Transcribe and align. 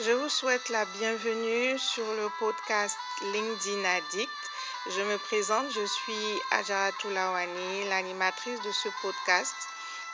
Je 0.00 0.10
vous 0.10 0.30
souhaite 0.30 0.70
la 0.70 0.86
bienvenue 0.86 1.78
sur 1.78 2.06
le 2.14 2.30
podcast 2.38 2.96
LinkedIn 3.34 3.84
Addict. 3.84 4.32
Je 4.88 5.02
me 5.02 5.18
présente, 5.18 5.70
je 5.70 5.84
suis 5.84 6.40
Ajara 6.50 6.90
Toulawani, 6.92 7.88
l'animatrice 7.90 8.58
de 8.62 8.72
ce 8.72 8.88
podcast 9.02 9.54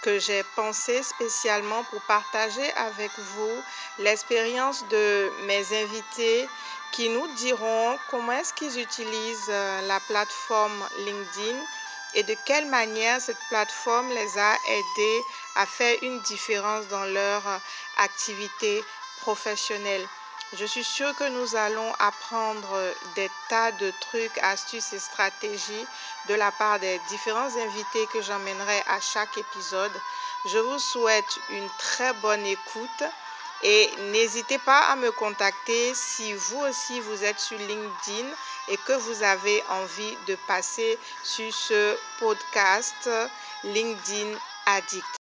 que 0.02 0.18
j'ai 0.18 0.42
pensé 0.56 1.04
spécialement 1.04 1.84
pour 1.84 2.02
partager 2.02 2.72
avec 2.72 3.12
vous 3.16 3.62
l'expérience 4.00 4.84
de 4.88 5.30
mes 5.46 5.64
invités 5.82 6.48
qui 6.90 7.08
nous 7.08 7.28
diront 7.36 7.96
comment 8.10 8.32
est-ce 8.32 8.54
qu'ils 8.54 8.80
utilisent 8.80 9.46
euh, 9.48 9.80
la 9.82 10.00
plateforme 10.00 10.88
LinkedIn 10.98 11.58
et 12.14 12.24
de 12.24 12.34
quelle 12.46 12.66
manière 12.66 13.20
cette 13.20 13.38
plateforme 13.48 14.08
les 14.08 14.38
a 14.38 14.54
aidés 14.68 15.22
à 15.56 15.66
faire 15.66 15.96
une 16.02 16.20
différence 16.22 16.88
dans 16.88 17.04
leur 17.04 17.42
activité 17.98 18.82
professionnelle. 19.20 20.06
Je 20.54 20.64
suis 20.64 20.84
sûre 20.84 21.14
que 21.16 21.28
nous 21.28 21.56
allons 21.56 21.92
apprendre 21.98 22.94
des 23.14 23.30
tas 23.50 23.70
de 23.72 23.92
trucs, 24.00 24.38
astuces 24.38 24.94
et 24.94 24.98
stratégies 24.98 25.86
de 26.28 26.34
la 26.34 26.50
part 26.52 26.80
des 26.80 26.98
différents 27.10 27.54
invités 27.54 28.06
que 28.12 28.22
j'emmènerai 28.22 28.82
à 28.88 28.98
chaque 29.00 29.36
épisode. 29.36 29.92
Je 30.46 30.58
vous 30.58 30.78
souhaite 30.78 31.38
une 31.50 31.68
très 31.78 32.14
bonne 32.14 32.46
écoute 32.46 33.04
et 33.62 33.90
n'hésitez 34.12 34.58
pas 34.58 34.80
à 34.90 34.96
me 34.96 35.10
contacter 35.10 35.92
si 35.94 36.32
vous 36.32 36.60
aussi 36.60 37.00
vous 37.00 37.24
êtes 37.24 37.40
sur 37.40 37.58
LinkedIn 37.58 38.28
et 38.68 38.76
que 38.78 38.92
vous 38.92 39.22
avez 39.22 39.62
envie 39.68 40.16
de 40.28 40.36
passer 40.46 40.98
sur 41.24 41.52
ce 41.52 41.96
podcast 42.20 43.10
LinkedIn 43.64 44.38
Addict. 44.64 45.17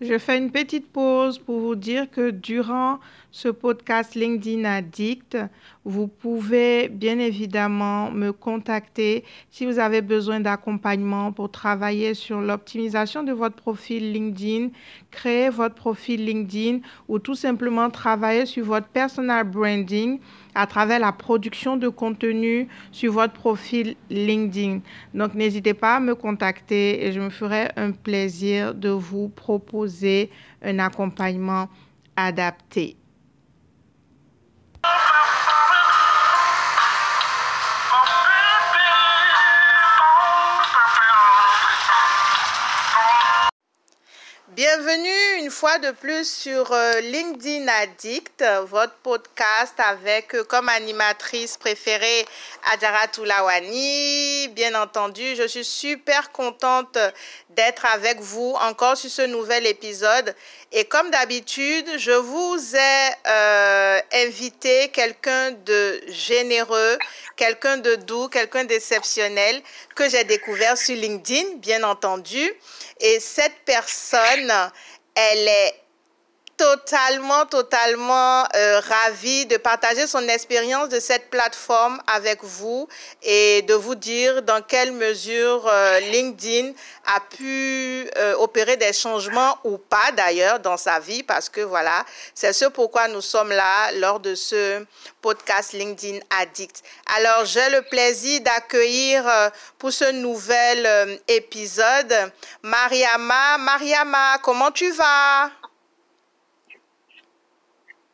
Je 0.00 0.16
fais 0.16 0.38
une 0.38 0.50
petite 0.50 0.90
pause 0.90 1.38
pour 1.38 1.60
vous 1.60 1.74
dire 1.74 2.10
que 2.10 2.30
durant 2.30 3.00
ce 3.30 3.48
podcast 3.48 4.14
LinkedIn 4.14 4.64
Addict, 4.64 5.36
vous 5.84 6.06
pouvez 6.08 6.88
bien 6.88 7.18
évidemment 7.18 8.10
me 8.10 8.32
contacter 8.32 9.24
si 9.50 9.66
vous 9.66 9.78
avez 9.78 10.00
besoin 10.00 10.40
d'accompagnement 10.40 11.32
pour 11.32 11.50
travailler 11.50 12.14
sur 12.14 12.40
l'optimisation 12.40 13.24
de 13.24 13.32
votre 13.32 13.56
profil 13.56 14.10
LinkedIn, 14.14 14.68
créer 15.10 15.50
votre 15.50 15.74
profil 15.74 16.24
LinkedIn 16.24 16.78
ou 17.06 17.18
tout 17.18 17.34
simplement 17.34 17.90
travailler 17.90 18.46
sur 18.46 18.64
votre 18.64 18.88
personal 18.88 19.44
branding 19.44 20.18
à 20.54 20.66
travers 20.66 20.98
la 20.98 21.12
production 21.12 21.76
de 21.76 21.88
contenu 21.88 22.68
sur 22.92 23.12
votre 23.12 23.32
profil 23.32 23.96
LinkedIn. 24.10 24.80
Donc 25.14 25.34
n'hésitez 25.34 25.74
pas 25.74 25.96
à 25.96 26.00
me 26.00 26.14
contacter 26.14 27.06
et 27.06 27.12
je 27.12 27.20
me 27.20 27.30
ferai 27.30 27.70
un 27.76 27.92
plaisir 27.92 28.74
de 28.74 28.90
vous 28.90 29.28
proposer 29.28 30.30
un 30.62 30.78
accompagnement 30.78 31.68
adapté. 32.16 32.96
Bienvenue 44.56 45.38
une 45.38 45.50
fois 45.50 45.78
de 45.78 45.92
plus 45.92 46.28
sur 46.28 46.72
euh, 46.72 47.00
LinkedIn 47.02 47.68
Addict, 47.68 48.42
votre 48.64 48.94
podcast 48.94 49.74
avec 49.78 50.34
euh, 50.34 50.42
comme 50.42 50.68
animatrice 50.68 51.56
préférée 51.56 52.26
Adjara 52.72 53.06
Toulawani. 53.06 54.48
Bien 54.48 54.74
entendu, 54.74 55.36
je 55.36 55.46
suis 55.46 55.64
super 55.64 56.32
contente 56.32 56.98
d'être 57.50 57.86
avec 57.94 58.18
vous 58.18 58.56
encore 58.60 58.96
sur 58.96 59.08
ce 59.08 59.22
nouvel 59.22 59.68
épisode. 59.68 60.34
Et 60.72 60.84
comme 60.84 61.10
d'habitude, 61.10 61.88
je 61.96 62.12
vous 62.12 62.76
ai 62.76 63.10
euh, 63.28 64.00
invité 64.12 64.88
quelqu'un 64.88 65.52
de 65.52 66.00
généreux, 66.08 66.98
quelqu'un 67.36 67.76
de 67.76 67.94
doux, 67.94 68.28
quelqu'un 68.28 68.64
d'exceptionnel 68.64 69.62
que 69.94 70.08
j'ai 70.08 70.24
découvert 70.24 70.76
sur 70.78 70.96
LinkedIn, 70.96 71.56
bien 71.56 71.82
entendu. 71.82 72.52
Et 73.00 73.18
cette 73.18 73.56
personne, 73.64 74.49
elle 75.14 75.48
est 75.48 75.74
totalement, 76.60 77.46
totalement 77.46 78.44
euh, 78.54 78.80
ravie 78.80 79.46
de 79.46 79.56
partager 79.56 80.06
son 80.06 80.28
expérience 80.28 80.90
de 80.90 81.00
cette 81.00 81.30
plateforme 81.30 81.98
avec 82.06 82.44
vous 82.44 82.86
et 83.22 83.62
de 83.62 83.72
vous 83.72 83.94
dire 83.94 84.42
dans 84.42 84.60
quelle 84.60 84.92
mesure 84.92 85.66
euh, 85.66 86.00
LinkedIn 86.00 86.72
a 87.06 87.20
pu 87.34 88.10
euh, 88.18 88.34
opérer 88.36 88.76
des 88.76 88.92
changements 88.92 89.56
ou 89.64 89.78
pas 89.78 90.12
d'ailleurs 90.14 90.60
dans 90.60 90.76
sa 90.76 91.00
vie 91.00 91.22
parce 91.22 91.48
que 91.48 91.62
voilà, 91.62 92.04
c'est 92.34 92.52
ce 92.52 92.66
pourquoi 92.66 93.08
nous 93.08 93.22
sommes 93.22 93.52
là 93.52 93.92
lors 93.92 94.20
de 94.20 94.34
ce 94.34 94.84
podcast 95.22 95.72
LinkedIn 95.72 96.18
Addict. 96.40 96.82
Alors, 97.16 97.46
j'ai 97.46 97.70
le 97.70 97.80
plaisir 97.82 98.42
d'accueillir 98.42 99.24
pour 99.78 99.92
ce 99.92 100.12
nouvel 100.12 101.20
épisode 101.26 102.14
Mariama. 102.62 103.56
Mariama, 103.58 104.38
comment 104.42 104.70
tu 104.70 104.90
vas? 104.92 105.59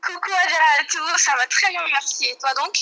Coucou 0.07 0.31
à 0.33 0.85
tous, 0.85 1.19
ça 1.19 1.33
va 1.37 1.47
très 1.47 1.69
bien, 1.71 1.81
merci. 1.93 2.27
Et 2.27 2.37
toi 2.37 2.55
donc? 2.55 2.75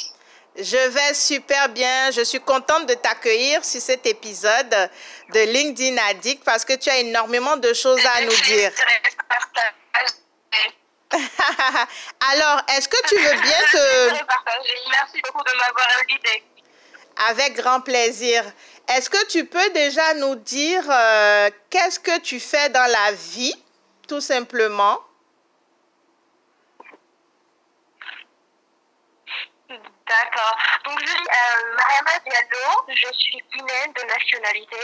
Je 0.57 0.89
vais 0.89 1.15
super 1.15 1.69
bien. 1.71 2.11
Je 2.11 2.23
suis 2.23 2.41
contente 2.41 2.87
de 2.87 2.95
t'accueillir 2.95 3.65
sur 3.65 3.81
cet 3.81 4.07
épisode 4.07 4.91
de 5.33 5.41
LinkedIn 5.41 5.97
Addict 6.11 6.45
parce 6.45 6.65
que 6.65 6.75
tu 6.75 6.91
as 6.91 6.99
énormément 6.99 7.57
de 7.57 7.73
choses 7.73 8.05
à 8.05 8.21
nous 8.21 8.37
dire. 8.43 8.71
Alors, 12.33 12.61
est-ce 12.69 12.89
que 12.89 13.09
tu 13.09 13.17
veux 13.17 13.41
bien 13.41 13.61
te... 13.73 14.13
Merci 14.91 15.21
beaucoup 15.23 15.45
de 15.45 15.57
m'avoir 15.57 15.89
invité. 16.03 16.45
Avec 17.29 17.55
grand 17.55 17.81
plaisir. 17.81 18.45
Est-ce 18.89 19.09
que 19.09 19.27
tu 19.27 19.47
peux 19.47 19.71
déjà 19.71 20.15
nous 20.15 20.35
dire 20.35 20.85
euh, 20.91 21.51
qu'est-ce 21.71 22.01
que 22.01 22.21
tu 22.21 22.41
fais 22.41 22.69
dans 22.71 22.91
la 22.91 23.13
vie, 23.13 23.55
tout 24.09 24.21
simplement? 24.21 25.01
D'accord. 29.69 30.57
Donc, 30.95 31.03
je 31.03 31.11
suis 31.11 31.19
euh, 31.19 32.85
je 32.89 33.19
suis 33.19 33.43
guinéenne 33.53 33.93
de 33.95 34.03
nationalité. 34.03 34.77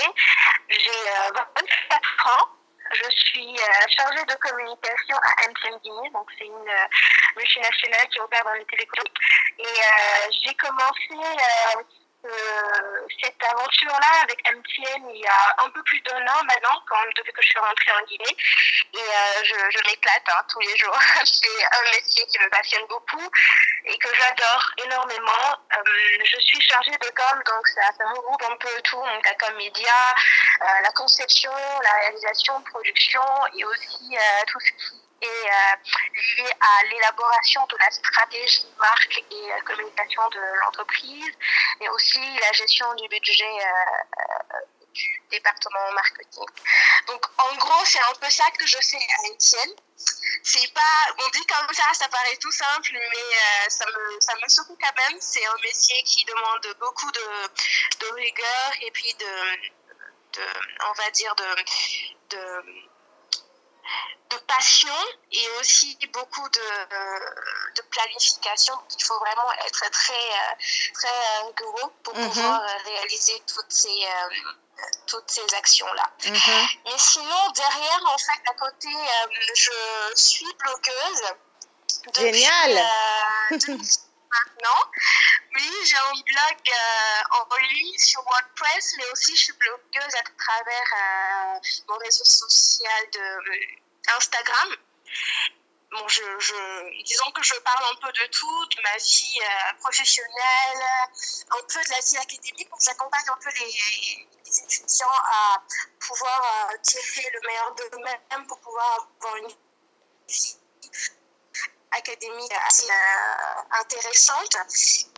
J'ai 0.69 0.91
24 1.35 1.61
euh, 1.63 2.31
ans. 2.31 2.49
Je 2.93 3.11
suis 3.11 3.57
euh, 3.57 3.87
chargée 3.97 4.25
de 4.25 4.35
communication 4.35 5.17
à 5.23 5.49
MTN 5.49 5.79
Guinée, 5.85 6.11
donc 6.11 6.27
c'est 6.37 6.47
une 6.47 6.73
multinationale 7.37 8.09
qui 8.09 8.19
opère 8.19 8.45
dans 8.45 8.55
les 8.55 8.65
télécoms. 8.65 9.05
Et 9.59 9.65
j'ai 10.43 10.55
commencé 10.55 11.15
euh, 12.23 13.07
cette 13.23 13.43
aventure-là 13.43 14.21
avec 14.23 14.39
MTN 14.45 15.09
il 15.15 15.21
y 15.21 15.27
a 15.27 15.55
un 15.65 15.71
peu 15.71 15.83
plus 15.85 16.01
d'un 16.03 16.21
an 16.21 16.45
maintenant, 16.45 16.83
quand 16.87 17.03
depuis 17.17 17.33
que 17.33 17.41
je 17.41 17.49
suis 17.49 17.59
rentrée 17.59 17.93
en 17.93 18.05
Guinée. 18.05 18.37
Et 18.93 18.99
euh, 18.99 19.45
je, 19.45 19.89
m'éclate 19.89 20.29
hein, 20.29 20.45
tous 20.49 20.61
les 20.61 20.77
jours. 20.77 20.99
C'est 21.25 21.65
un 21.65 21.83
métier 21.97 22.27
qui 22.27 22.39
me 22.39 22.49
passionne 22.51 22.87
beaucoup 22.89 23.31
et 23.87 23.97
que 23.97 24.09
j'adore 24.15 24.71
énormément. 24.85 25.57
Euh, 25.79 26.19
je 26.25 26.41
suis 26.41 26.61
chargée 26.61 26.91
de 26.91 27.09
com, 27.09 27.43
donc 27.47 27.69
ça, 27.69 28.05
regroupe 28.05 28.43
un 28.43 28.57
peu 28.57 28.81
tout, 28.83 29.03
donc 29.03 29.25
la 29.25 29.35
com 29.35 29.57
média, 29.57 30.15
la 30.83 30.91
conception, 30.93 31.53
la 31.83 31.93
réalisation, 31.93 32.61
production 32.63 33.23
et 33.57 33.65
aussi 33.65 34.17
tout 34.47 34.61
ce 34.61 34.71
qui 34.73 35.00
et 35.23 35.27
euh, 35.27 35.77
lié 36.39 36.51
à 36.61 36.85
l'élaboration 36.85 37.67
de 37.67 37.77
la 37.79 37.91
stratégie 37.91 38.67
marque 38.79 39.25
et 39.31 39.53
euh, 39.53 39.61
communication 39.67 40.29
de 40.31 40.41
l'entreprise, 40.65 41.35
mais 41.81 41.89
aussi 41.91 42.21
la 42.41 42.53
gestion 42.53 42.93
du 42.95 43.09
budget 43.09 43.45
euh, 43.45 44.59
du 44.95 45.23
département 45.31 45.93
marketing. 45.93 46.47
Donc 47.07 47.25
en 47.39 47.55
gros, 47.57 47.85
c'est 47.85 48.01
un 48.01 48.15
peu 48.21 48.31
ça 48.31 48.45
que 48.59 48.67
je 48.67 48.79
fais 48.79 48.97
à 48.97 49.29
Etienne. 49.29 49.75
C'est 50.43 50.73
pas, 50.73 51.15
on 51.19 51.29
dit 51.29 51.47
comme 51.47 51.75
ça, 51.75 51.85
ça 51.93 52.09
paraît 52.09 52.37
tout 52.41 52.51
simple, 52.51 52.93
mais 52.93 53.69
ça 53.69 53.85
me, 53.87 54.21
ça 54.21 54.35
me 54.43 54.49
secoue 54.49 54.77
quand 54.81 54.97
même. 54.97 55.21
C'est 55.21 55.45
un 55.45 55.57
métier 55.63 56.03
qui 56.05 56.25
demande 56.25 56.67
beaucoup 56.81 57.11
de, 57.13 57.49
de 58.01 58.15
rigueur 58.15 58.73
et 58.81 58.91
puis 58.91 59.15
de, 59.15 60.41
de 60.41 60.47
on 60.89 60.93
va 60.95 61.11
dire 61.11 61.35
de 61.37 62.81
de 64.31 64.37
passion 64.47 64.95
et 65.33 65.49
aussi 65.59 65.99
beaucoup 66.13 66.49
de, 66.49 66.61
euh, 66.61 67.19
de 67.77 67.83
planification. 67.91 68.75
Il 68.97 69.05
faut 69.05 69.19
vraiment 69.19 69.53
être 69.67 69.91
très, 69.91 70.13
euh, 70.13 70.55
très 70.95 71.47
rigoureux 71.47 71.93
pour 72.03 72.17
mhm. 72.17 72.29
pouvoir 72.29 72.63
réaliser 72.85 73.43
toutes 73.53 73.71
ces, 73.71 73.89
euh, 73.89 74.85
toutes 75.07 75.29
ces 75.29 75.55
actions-là. 75.57 76.11
Mhm. 76.27 76.69
Mais 76.85 76.99
sinon, 76.99 77.51
derrière, 77.55 78.03
en 78.07 78.19
fait, 78.19 78.51
à 78.51 78.55
côté, 78.55 78.89
je 79.55 79.71
suis 80.15 80.55
blogueuse. 80.59 81.23
Génial! 82.15 82.87
maintenant. 84.31 84.91
Oui, 85.55 85.71
j'ai 85.85 85.97
un 85.97 86.13
blog 86.13 86.59
euh, 86.69 87.37
en 87.39 87.57
ligne 87.57 87.99
sur 87.99 88.23
WordPress, 88.23 88.95
mais 88.99 89.11
aussi 89.13 89.37
je 89.37 89.45
suis 89.45 89.53
blogueuse 89.55 90.15
à 90.15 90.23
travers 90.39 90.93
euh, 90.97 91.61
mon 91.89 91.99
réseau 91.99 92.25
social 92.25 93.11
de 93.13 93.21
euh, 93.21 94.17
Instagram. 94.17 94.77
Bon, 95.91 96.07
je, 96.07 96.23
disons 97.05 97.31
que 97.33 97.43
je 97.43 97.55
parle 97.61 97.85
un 97.93 97.97
peu 97.97 98.13
de 98.13 98.27
tout, 98.29 98.67
de 98.67 98.83
ma 98.83 98.97
vie 98.97 99.41
professionnelle, 99.81 100.85
un 101.51 101.63
peu 101.67 101.83
de 101.83 101.91
la 101.91 101.99
vie 101.99 102.17
académique. 102.17 102.69
J'accompagne 102.81 103.25
un 103.29 103.39
peu 103.43 103.51
les, 103.59 104.29
les, 104.47 104.61
étudiants 104.61 105.09
à 105.11 105.61
pouvoir 105.99 106.71
tirer 106.83 107.29
le 107.33 107.41
meilleur 107.45 107.75
d'eux-mêmes 107.75 108.47
pour 108.47 108.61
pouvoir 108.61 109.09
avoir 109.19 109.37
une 109.39 109.49
vie 110.29 110.61
académique 111.93 112.53
assez 112.67 112.91
euh, 112.91 113.79
intéressante. 113.81 114.57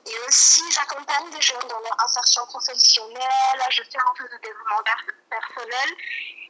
Et 0.07 0.19
aussi, 0.27 0.63
j'accompagne 0.73 1.31
des 1.31 1.41
jeunes 1.41 1.69
dans 1.69 1.81
leur 1.81 2.05
insertion 2.05 2.47
professionnelle, 2.47 3.63
je 3.71 3.83
fais 3.83 3.99
un 3.99 4.15
peu 4.17 4.25
de 4.25 4.37
développement 4.39 4.83
personnel. 5.31 5.91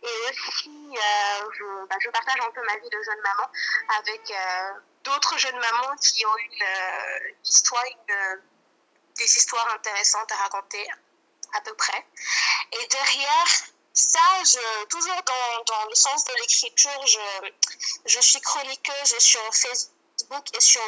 Et 0.03 0.31
aussi, 0.31 0.97
euh, 0.97 1.51
je, 1.59 1.87
bah, 1.87 1.97
je, 2.01 2.11
partage 2.11 2.41
un 2.41 2.51
peu 2.51 2.63
ma 2.65 2.77
vie 2.77 2.91
de 2.91 3.03
jeune 3.03 3.21
maman 3.23 3.49
avec 3.99 4.31
euh, 4.31 4.73
d'autres 5.05 5.39
jeunes 5.39 5.59
mamans 5.59 5.95
qui 5.97 6.27
ont 6.27 6.37
une 6.39 6.65
histoire, 7.45 7.85
une, 7.85 8.43
des 9.17 9.25
histoires 9.25 9.69
intéressantes 9.75 10.31
à 10.33 10.37
raconter, 10.37 10.89
à 11.55 11.61
peu 11.61 11.75
près. 11.75 12.05
Et 12.73 12.87
derrière 12.87 13.47
ça, 13.93 14.43
je, 14.45 14.85
toujours 14.87 15.23
dans, 15.25 15.65
dans 15.67 15.89
le 15.89 15.95
sens 15.95 16.25
de 16.25 16.33
l'écriture, 16.41 17.07
je, 17.07 17.51
je 18.07 18.21
suis 18.21 18.41
chroniqueuse 18.41 19.19
sur 19.19 19.55
Facebook 19.55 20.02
et 20.55 20.61
sur, 20.61 20.81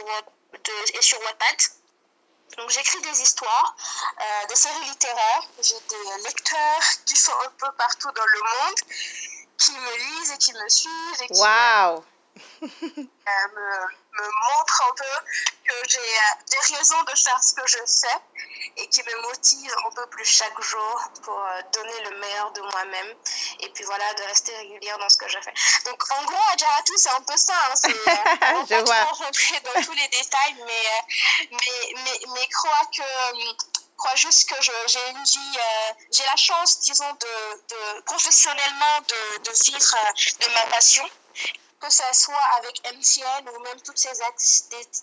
et 0.94 1.02
sur 1.02 1.20
Wattpad. 1.20 1.56
Donc 2.58 2.70
j'écris 2.70 3.00
des 3.00 3.22
histoires, 3.22 3.76
euh, 4.20 4.46
des 4.48 4.56
séries 4.56 4.84
littéraires. 4.84 5.48
J'ai 5.60 5.74
des 5.88 6.22
lecteurs 6.24 6.82
qui 7.04 7.16
sont 7.16 7.32
un 7.44 7.50
peu 7.58 7.70
partout 7.76 8.10
dans 8.12 8.24
le 8.24 8.40
monde, 8.40 8.78
qui 9.58 9.72
me 9.72 9.96
lisent 9.96 10.32
et 10.32 10.38
qui 10.38 10.52
me 10.52 10.68
suivent. 10.68 11.22
Et 11.22 11.28
wow. 11.38 12.04
Euh, 12.62 13.48
me, 13.54 14.03
me, 14.18 14.24
montre 14.24 14.82
un 14.88 14.94
peu 14.94 15.14
que 15.64 15.88
j'ai 15.88 15.98
euh, 15.98 16.44
des 16.50 16.76
raisons 16.76 17.02
de 17.02 17.16
faire 17.16 17.42
ce 17.42 17.54
que 17.54 17.66
je 17.66 17.78
fais 17.78 18.18
et 18.76 18.88
qui 18.88 19.02
me 19.02 19.22
motive 19.22 19.74
un 19.86 19.90
peu 19.90 20.06
plus 20.06 20.24
chaque 20.24 20.60
jour 20.60 21.00
pour 21.22 21.38
euh, 21.38 21.62
donner 21.72 22.10
le 22.10 22.18
meilleur 22.18 22.52
de 22.52 22.60
moi-même 22.60 23.14
et 23.60 23.68
puis 23.70 23.84
voilà 23.84 24.12
de 24.14 24.22
rester 24.24 24.56
régulière 24.56 24.98
dans 24.98 25.08
ce 25.08 25.16
que 25.16 25.28
je 25.28 25.38
fais. 25.40 25.54
Donc 25.86 26.02
en 26.10 26.24
gros 26.24 26.52
Adjaratou 26.52 26.94
c'est 26.96 27.10
un 27.10 27.22
peu 27.22 27.36
ça, 27.36 27.54
hein, 27.70 27.74
c'est 27.76 27.90
je 27.92 28.84
pas 28.84 29.04
rentrer 29.04 29.60
dans 29.60 29.82
tous 29.82 29.92
les 29.92 30.08
détails 30.08 30.56
mais 30.66 31.50
mais 31.50 31.94
mais, 32.04 32.20
mais 32.34 32.48
crois 32.48 32.86
que 32.96 33.02
crois 33.96 34.16
juste 34.16 34.48
que 34.48 34.56
j'ai 34.62 35.10
une 35.10 35.24
vie, 35.24 35.58
j'ai 36.10 36.24
la 36.24 36.36
chance, 36.36 36.80
disons, 36.80 37.12
de, 37.12 37.62
de 37.68 38.00
professionnellement 38.02 39.00
de, 39.08 39.38
de 39.44 39.50
vivre 39.64 39.96
de 40.40 40.52
ma 40.52 40.66
passion 40.74 41.08
que 41.80 41.90
ce 41.90 42.02
soit 42.12 42.46
avec 42.58 42.80
MCN 42.94 43.48
ou 43.48 43.60
même 43.60 43.80
toutes 43.82 43.98
ces, 43.98 44.12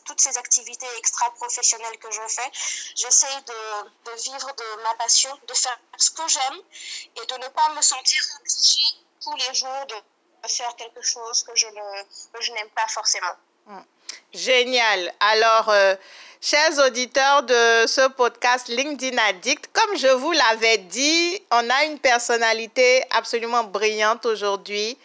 toutes 0.05 0.19
ces 0.19 0.37
activités 0.37 0.87
extra-professionnelles 0.97 1.97
que 1.99 2.11
je 2.11 2.21
fais, 2.27 2.51
j'essaie 2.95 3.41
de, 3.47 4.11
de, 4.11 4.21
vivre 4.23 4.47
de 4.55 4.83
ma 4.83 4.93
passion, 4.95 5.29
de 5.47 5.53
faire 5.53 5.79
ce 5.97 6.11
que 6.11 6.27
j'aime 6.27 6.59
et 7.21 7.25
de 7.25 7.35
ne 7.35 7.47
pas 7.49 7.69
me 7.75 7.81
sentir 7.81 8.21
obligée 8.39 8.97
tous 9.21 9.35
les 9.35 9.53
jours 9.53 9.85
de 9.87 10.47
faire 10.47 10.75
quelque 10.75 11.01
chose 11.01 11.43
que 11.43 11.55
je 11.55 12.51
n'aime 12.53 12.69
pas 12.75 12.87
forcément. 12.87 13.35
Hmm. 13.67 13.81
Génial. 14.33 15.13
Alors, 15.19 15.69
euh, 15.69 15.95
chers 16.41 16.77
auditeurs 16.79 17.43
de 17.43 17.85
ce 17.85 18.07
podcast 18.09 18.67
LinkedIn 18.69 19.17
Addict, 19.17 19.69
comme 19.73 19.97
je 19.97 20.07
vous 20.07 20.31
l'avais 20.31 20.77
dit, 20.77 21.41
on 21.51 21.69
a 21.69 21.83
une 21.85 21.99
personnalité 21.99 23.03
absolument 23.11 23.63
brillante 23.63 24.25
aujourd'hui. 24.25 24.97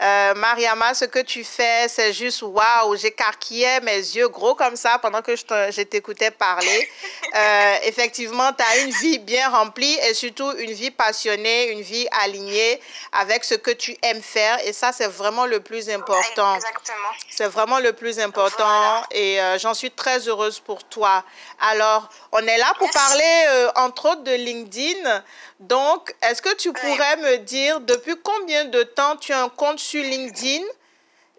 Euh, 0.00 0.34
Mariama, 0.34 0.94
ce 0.94 1.06
que 1.06 1.18
tu 1.18 1.42
fais, 1.42 1.88
c'est 1.88 2.12
juste 2.12 2.42
waouh, 2.42 2.94
j'écarquillais 2.94 3.80
mes 3.80 3.96
yeux 3.96 4.28
gros 4.28 4.54
comme 4.54 4.76
ça 4.76 4.98
pendant 5.00 5.22
que 5.22 5.34
je 5.34 5.82
t'écoutais 5.82 6.30
parler. 6.30 6.88
Euh, 7.34 7.76
effectivement, 7.82 8.52
tu 8.54 8.64
as 8.64 8.78
une 8.78 8.90
vie 8.90 9.18
bien 9.18 9.50
remplie 9.50 9.98
et 10.08 10.14
surtout 10.14 10.50
une 10.52 10.72
vie 10.72 10.90
passionnée, 10.90 11.70
une 11.72 11.82
vie 11.82 12.06
alignée 12.22 12.80
avec 13.12 13.44
ce 13.44 13.54
que 13.54 13.70
tu 13.70 13.96
aimes 14.02 14.22
faire 14.22 14.58
et 14.64 14.72
ça, 14.72 14.92
c'est 14.92 15.06
vraiment 15.06 15.44
le 15.44 15.60
plus 15.60 15.90
important. 15.90 16.54
Exactement. 16.54 17.08
C'est 17.30 17.48
vraiment 17.48 17.80
le 17.80 17.92
plus 17.92 18.18
important 18.18 19.02
et 19.10 19.40
euh, 19.40 19.58
j'en 19.58 19.74
suis 19.74 19.90
très 19.90 20.26
heureuse 20.26 20.58
pour 20.58 20.84
toi. 20.84 21.22
Alors, 21.60 22.08
on 22.32 22.40
est 22.46 22.58
là 22.58 22.72
pour 22.78 22.90
parler 22.90 23.68
entre 23.76 24.10
autres 24.10 24.24
de 24.24 24.32
LinkedIn. 24.32 25.22
Donc, 25.60 26.14
est-ce 26.22 26.40
que 26.40 26.54
tu 26.54 26.72
pourrais 26.72 27.16
me 27.16 27.38
dire 27.38 27.80
depuis 27.80 28.14
combien 28.22 28.64
de 28.66 28.82
temps 28.84 29.16
tu 29.16 29.32
as 29.32 29.42
un 29.42 29.48
compte 29.48 29.80
sur 29.80 30.02
LinkedIn? 30.02 30.62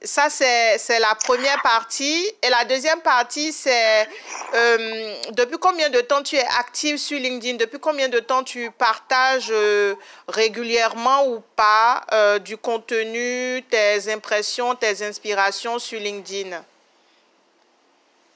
Ça, 0.02 0.30
c'est 0.30 1.00
la 1.00 1.16
première 1.16 1.62
partie. 1.62 2.30
Et 2.42 2.50
la 2.50 2.66
deuxième 2.66 3.02
partie, 3.02 3.52
c'est 3.52 4.08
euh, 4.54 5.16
depuis 5.32 5.58
combien 5.58 5.90
de 5.90 6.02
temps 6.02 6.24
tu 6.24 6.36
es 6.36 6.46
active 6.58 6.98
sur 6.98 7.20
LinkedIn? 7.20 7.58
Depuis 7.58 7.80
combien 7.80 8.08
de 8.08 8.20
temps 8.20 8.44
tu 8.44 8.72
partages 8.72 9.50
euh, 9.52 9.96
régulièrement 10.28 11.28
ou 11.28 11.44
pas 11.56 12.06
du 12.40 12.58
contenu, 12.58 13.64
tes 13.70 14.12
impressions, 14.12 14.76
tes 14.76 15.06
inspirations 15.06 15.80
sur 15.80 16.00
LinkedIn? 16.00 16.62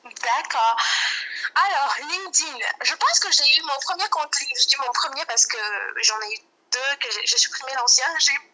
D'accord. 0.04 0.78
Alors, 1.56 1.96
LinkedIn, 2.10 2.58
je 2.82 2.96
pense 2.96 3.20
que 3.20 3.32
j'ai 3.32 3.60
eu 3.60 3.62
mon 3.64 3.78
premier 3.82 4.10
compte 4.10 4.36
LinkedIn. 4.40 4.60
Je 4.62 4.68
dis 4.68 4.78
mon 4.78 4.92
premier 4.92 5.26
parce 5.26 5.46
que 5.46 5.58
j'en 6.02 6.20
ai 6.22 6.34
eu 6.34 6.40
deux, 6.72 6.96
que 7.00 7.10
j'ai 7.24 7.38
supprimé 7.38 7.74
l'ancien. 7.76 8.08
J'ai 8.20 8.34
eu 8.34 8.52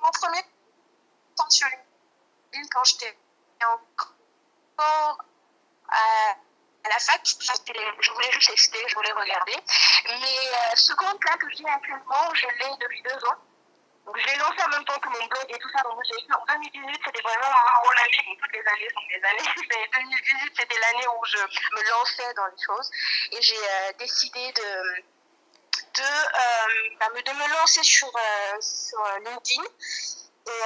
mon 0.00 0.10
premier 0.10 0.42
compte 1.36 1.52
sur 1.52 1.66
LinkedIn 1.68 2.68
quand 2.72 2.84
j'étais 2.84 3.14
encore 3.62 5.18
à, 5.88 6.36
la 6.88 6.98
fac. 6.98 7.20
Je 7.24 8.10
voulais 8.10 8.32
juste 8.32 8.50
tester, 8.50 8.78
je 8.88 8.94
voulais 8.94 9.12
regarder. 9.12 9.56
Mais 10.08 10.14
euh, 10.14 10.76
ce 10.76 10.94
compte-là 10.94 11.36
que 11.36 11.46
j'ai 11.50 11.68
actuellement, 11.68 12.34
je 12.34 12.46
l'ai 12.46 12.76
depuis 12.80 13.02
deux 13.02 13.24
ans. 13.26 13.36
Donc, 14.10 14.18
je 14.18 14.26
l'ai 14.26 14.38
lancé 14.38 14.60
en 14.66 14.68
même 14.70 14.84
temps 14.86 14.98
que 14.98 15.08
mon 15.08 15.24
blog 15.24 15.46
et 15.48 15.58
tout 15.58 15.70
ça. 15.70 15.84
Donc, 15.84 16.00
j'ai 16.02 16.18
écrit 16.18 16.34
en 16.34 16.44
2018, 16.44 17.00
c'était 17.04 17.22
vraiment 17.22 17.46
mon 17.46 17.90
année. 17.90 18.18
Bon, 18.26 18.34
toutes 18.42 18.52
les 18.52 18.66
années 18.66 18.88
sont 18.92 19.06
des 19.06 19.24
années, 19.24 19.50
mais 19.70 19.88
2018, 20.02 20.52
c'était 20.58 20.80
l'année 20.80 21.06
où 21.06 21.24
je 21.26 21.38
me 21.38 21.90
lançais 21.90 22.34
dans 22.34 22.46
les 22.46 22.60
choses. 22.60 22.90
Et 23.30 23.40
j'ai 23.40 23.54
euh, 23.56 23.92
décidé 24.00 24.50
de, 24.50 25.02
de, 25.94 26.02
euh, 26.02 26.96
bah, 26.98 27.06
de 27.14 27.32
me 27.38 27.52
lancer 27.60 27.84
sur, 27.84 28.08
euh, 28.08 29.18
LinkedIn. 29.24 29.62
Et 30.48 30.62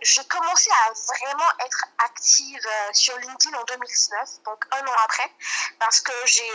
j'ai 0.00 0.24
commencé 0.24 0.70
à 0.70 0.92
vraiment 0.92 1.50
être 1.58 1.84
active 1.98 2.66
sur 2.94 3.18
LinkedIn 3.18 3.58
en 3.58 3.64
2019, 3.64 4.42
donc 4.46 4.64
un 4.70 4.86
an 4.86 4.94
après, 5.04 5.30
parce 5.78 6.00
que 6.00 6.12
j'ai 6.24 6.50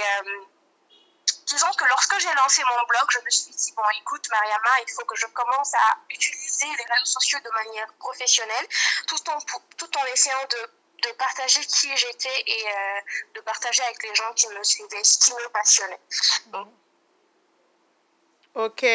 disons 1.46 1.72
que 1.74 1.86
lorsque 1.86 2.20
j'ai 2.20 2.34
lancé 2.34 2.62
mon 2.64 2.86
blog, 2.88 3.06
je 3.10 3.20
me 3.20 3.30
suis 3.30 3.52
dit, 3.52 3.74
bon, 3.76 3.84
écoute, 4.00 4.28
Mariama, 4.30 4.70
il 4.88 4.92
faut 4.94 5.06
que 5.06 5.16
je 5.16 5.28
commence 5.28 5.74
à 5.74 5.98
utiliser 6.10 6.66
les 6.66 6.94
réseaux 6.94 7.06
sociaux 7.06 7.40
de 7.44 7.50
manière 7.52 7.92
professionnelle, 8.00 8.68
tout 9.08 9.30
en, 9.30 9.38
tout 9.78 9.98
en 9.98 10.06
essayant 10.06 10.46
de, 10.50 11.08
de 11.08 11.14
partager 11.14 11.62
qui 11.66 11.96
j'étais 11.96 12.44
et 12.48 12.68
euh, 12.68 13.02
de 13.36 13.42
partager 13.42 13.84
avec 13.84 14.02
les 14.04 14.16
gens 14.16 14.34
qui 14.34 14.48
me 14.50 14.64
suivaient, 14.64 15.04
ce 15.04 15.20
qui 15.20 15.34
me 15.34 15.50
passionnait. 15.50 16.00
Ok 18.56 18.86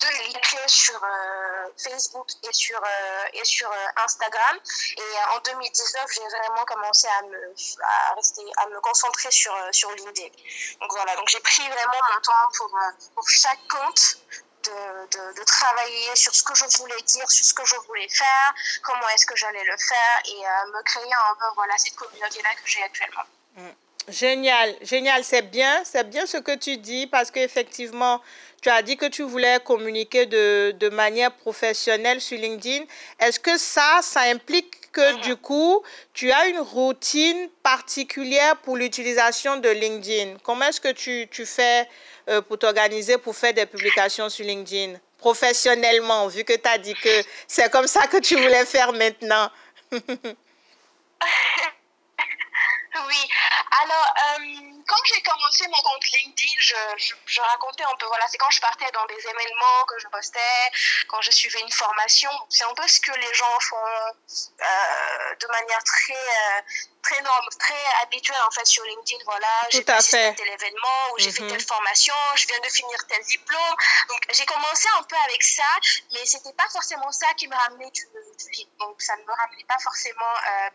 de 0.00 0.06
l'écrire 0.26 0.68
sur 0.68 1.02
euh, 1.02 1.68
Facebook 1.76 2.28
et 2.42 2.52
sur, 2.52 2.78
euh, 2.78 3.24
et 3.32 3.44
sur 3.44 3.70
euh, 3.70 4.04
Instagram. 4.04 4.58
Et 4.96 5.34
en 5.34 5.40
2019, 5.40 6.06
j'ai 6.12 6.20
vraiment 6.20 6.64
commencé 6.64 7.08
à 7.08 7.22
me, 7.22 7.54
à 7.82 8.14
rester, 8.14 8.42
à 8.58 8.68
me 8.68 8.80
concentrer 8.80 9.30
sur, 9.30 9.54
sur 9.72 9.90
LinkedIn. 9.92 10.34
Donc 10.80 10.92
voilà, 10.92 11.16
donc 11.16 11.28
j'ai 11.28 11.40
pris 11.40 11.66
vraiment 11.68 12.00
mon 12.14 12.20
temps 12.20 12.48
pour, 12.56 12.78
pour 13.14 13.28
chaque 13.28 13.66
compte 13.68 14.18
de, 14.64 15.34
de, 15.34 15.44
travailler 15.44 16.16
sur 16.16 16.34
ce 16.34 16.42
que 16.42 16.54
je 16.54 16.64
voulais 16.78 17.00
dire, 17.02 17.30
sur 17.30 17.44
ce 17.44 17.54
que 17.54 17.64
je 17.64 17.76
voulais 17.86 18.08
faire, 18.08 18.54
comment 18.82 19.08
est-ce 19.10 19.24
que 19.24 19.36
j'allais 19.36 19.62
le 19.62 19.76
faire 19.76 20.20
et 20.24 20.42
me 20.72 20.82
créer 20.82 21.12
un 21.12 21.34
peu 21.36 21.54
voilà, 21.54 21.78
cette 21.78 21.94
communauté-là 21.94 22.50
que 22.54 22.68
j'ai 22.68 22.82
actuellement. 22.82 23.22
Mm. 23.56 23.70
Génial, 24.08 24.76
génial, 24.82 25.24
c'est 25.24 25.42
bien, 25.42 25.82
c'est 25.84 26.08
bien 26.08 26.26
ce 26.26 26.36
que 26.36 26.54
tu 26.56 26.76
dis 26.76 27.08
parce 27.08 27.32
qu'effectivement, 27.32 28.22
tu 28.62 28.68
as 28.68 28.82
dit 28.82 28.96
que 28.96 29.06
tu 29.06 29.22
voulais 29.22 29.58
communiquer 29.64 30.26
de, 30.26 30.72
de 30.72 30.88
manière 30.88 31.32
professionnelle 31.32 32.20
sur 32.20 32.38
LinkedIn. 32.38 32.84
Est-ce 33.20 33.38
que 33.38 33.56
ça, 33.58 34.00
ça 34.02 34.22
implique 34.22 34.92
que 34.92 35.14
mhm. 35.14 35.20
du 35.20 35.36
coup, 35.36 35.82
tu 36.14 36.32
as 36.32 36.48
une 36.48 36.58
routine 36.58 37.48
particulière 37.62 38.56
pour 38.58 38.76
l'utilisation 38.76 39.58
de 39.58 39.68
LinkedIn? 39.68 40.38
Comment 40.42 40.66
est-ce 40.66 40.80
que 40.80 40.92
tu, 40.92 41.28
tu 41.30 41.44
fais 41.44 41.88
euh, 42.28 42.40
pour 42.40 42.58
t'organiser, 42.58 43.18
pour 43.18 43.36
faire 43.36 43.52
des 43.52 43.66
publications 43.66 44.28
sur 44.28 44.44
LinkedIn? 44.44 44.98
Professionnellement, 45.18 46.26
vu 46.28 46.44
que 46.44 46.54
tu 46.54 46.68
as 46.68 46.78
dit 46.78 46.94
que 46.94 47.22
c'est 47.46 47.70
comme 47.70 47.86
ça 47.86 48.06
que 48.06 48.18
tu 48.18 48.36
voulais 48.36 48.64
faire 48.64 48.92
maintenant 48.92 49.50
Oui, 53.04 53.28
alors 53.82 54.14
euh, 54.16 54.76
quand 54.86 55.02
j'ai 55.04 55.22
commencé 55.22 55.66
mon 55.68 55.82
compte 55.82 56.04
LinkedIn, 56.06 56.54
je, 56.58 56.74
je, 56.96 57.14
je, 57.26 57.40
racontais 57.40 57.84
un 57.84 57.94
peu, 57.96 58.06
voilà, 58.06 58.26
c'est 58.28 58.38
quand 58.38 58.50
je 58.50 58.60
partais 58.60 58.90
dans 58.92 59.04
des 59.06 59.18
événements 59.18 59.84
que 59.88 59.98
je 59.98 60.08
postais, 60.08 60.70
quand 61.08 61.20
je 61.20 61.30
suivais 61.30 61.60
une 61.60 61.72
formation, 61.72 62.30
c'est 62.48 62.64
un 62.64 62.74
peu 62.74 62.86
ce 62.88 63.00
que 63.00 63.12
les 63.12 63.34
gens 63.34 63.60
font 63.60 63.86
euh, 63.86 65.34
de 65.40 65.46
manière 65.48 65.82
très 65.84 66.14
euh, 66.14 66.60
très 67.02 67.20
norme, 67.22 67.48
très 67.58 68.02
habituelle 68.02 68.40
en 68.46 68.50
fait 68.50 68.66
sur 68.66 68.82
LinkedIn. 68.84 69.22
Voilà, 69.24 69.48
j'ai 69.70 69.82
fait 69.82 70.34
tel 70.34 70.48
événement 70.48 71.12
ou 71.12 71.18
j'ai 71.18 71.32
fait 71.32 71.46
telle 71.46 71.58
mhm. 71.58 71.66
formation, 71.66 72.14
je 72.36 72.46
viens 72.46 72.60
de 72.60 72.68
finir 72.68 72.98
tel 73.08 73.22
diplôme. 73.24 73.76
Donc 74.08 74.20
j'ai 74.32 74.46
commencé 74.46 74.88
un 74.98 75.02
peu 75.02 75.16
avec 75.24 75.42
ça, 75.42 75.70
mais 76.12 76.24
c'était 76.24 76.54
pas 76.54 76.68
forcément 76.70 77.10
ça 77.12 77.26
qui 77.36 77.48
me 77.48 77.54
ramenait 77.54 77.90
du, 77.90 78.02
du 78.02 78.64
Donc 78.78 79.00
ça 79.00 79.16
ne 79.16 79.22
me 79.22 79.32
ramenait 79.32 79.64
pas 79.64 79.78
forcément 79.78 80.34
euh, 80.46 80.70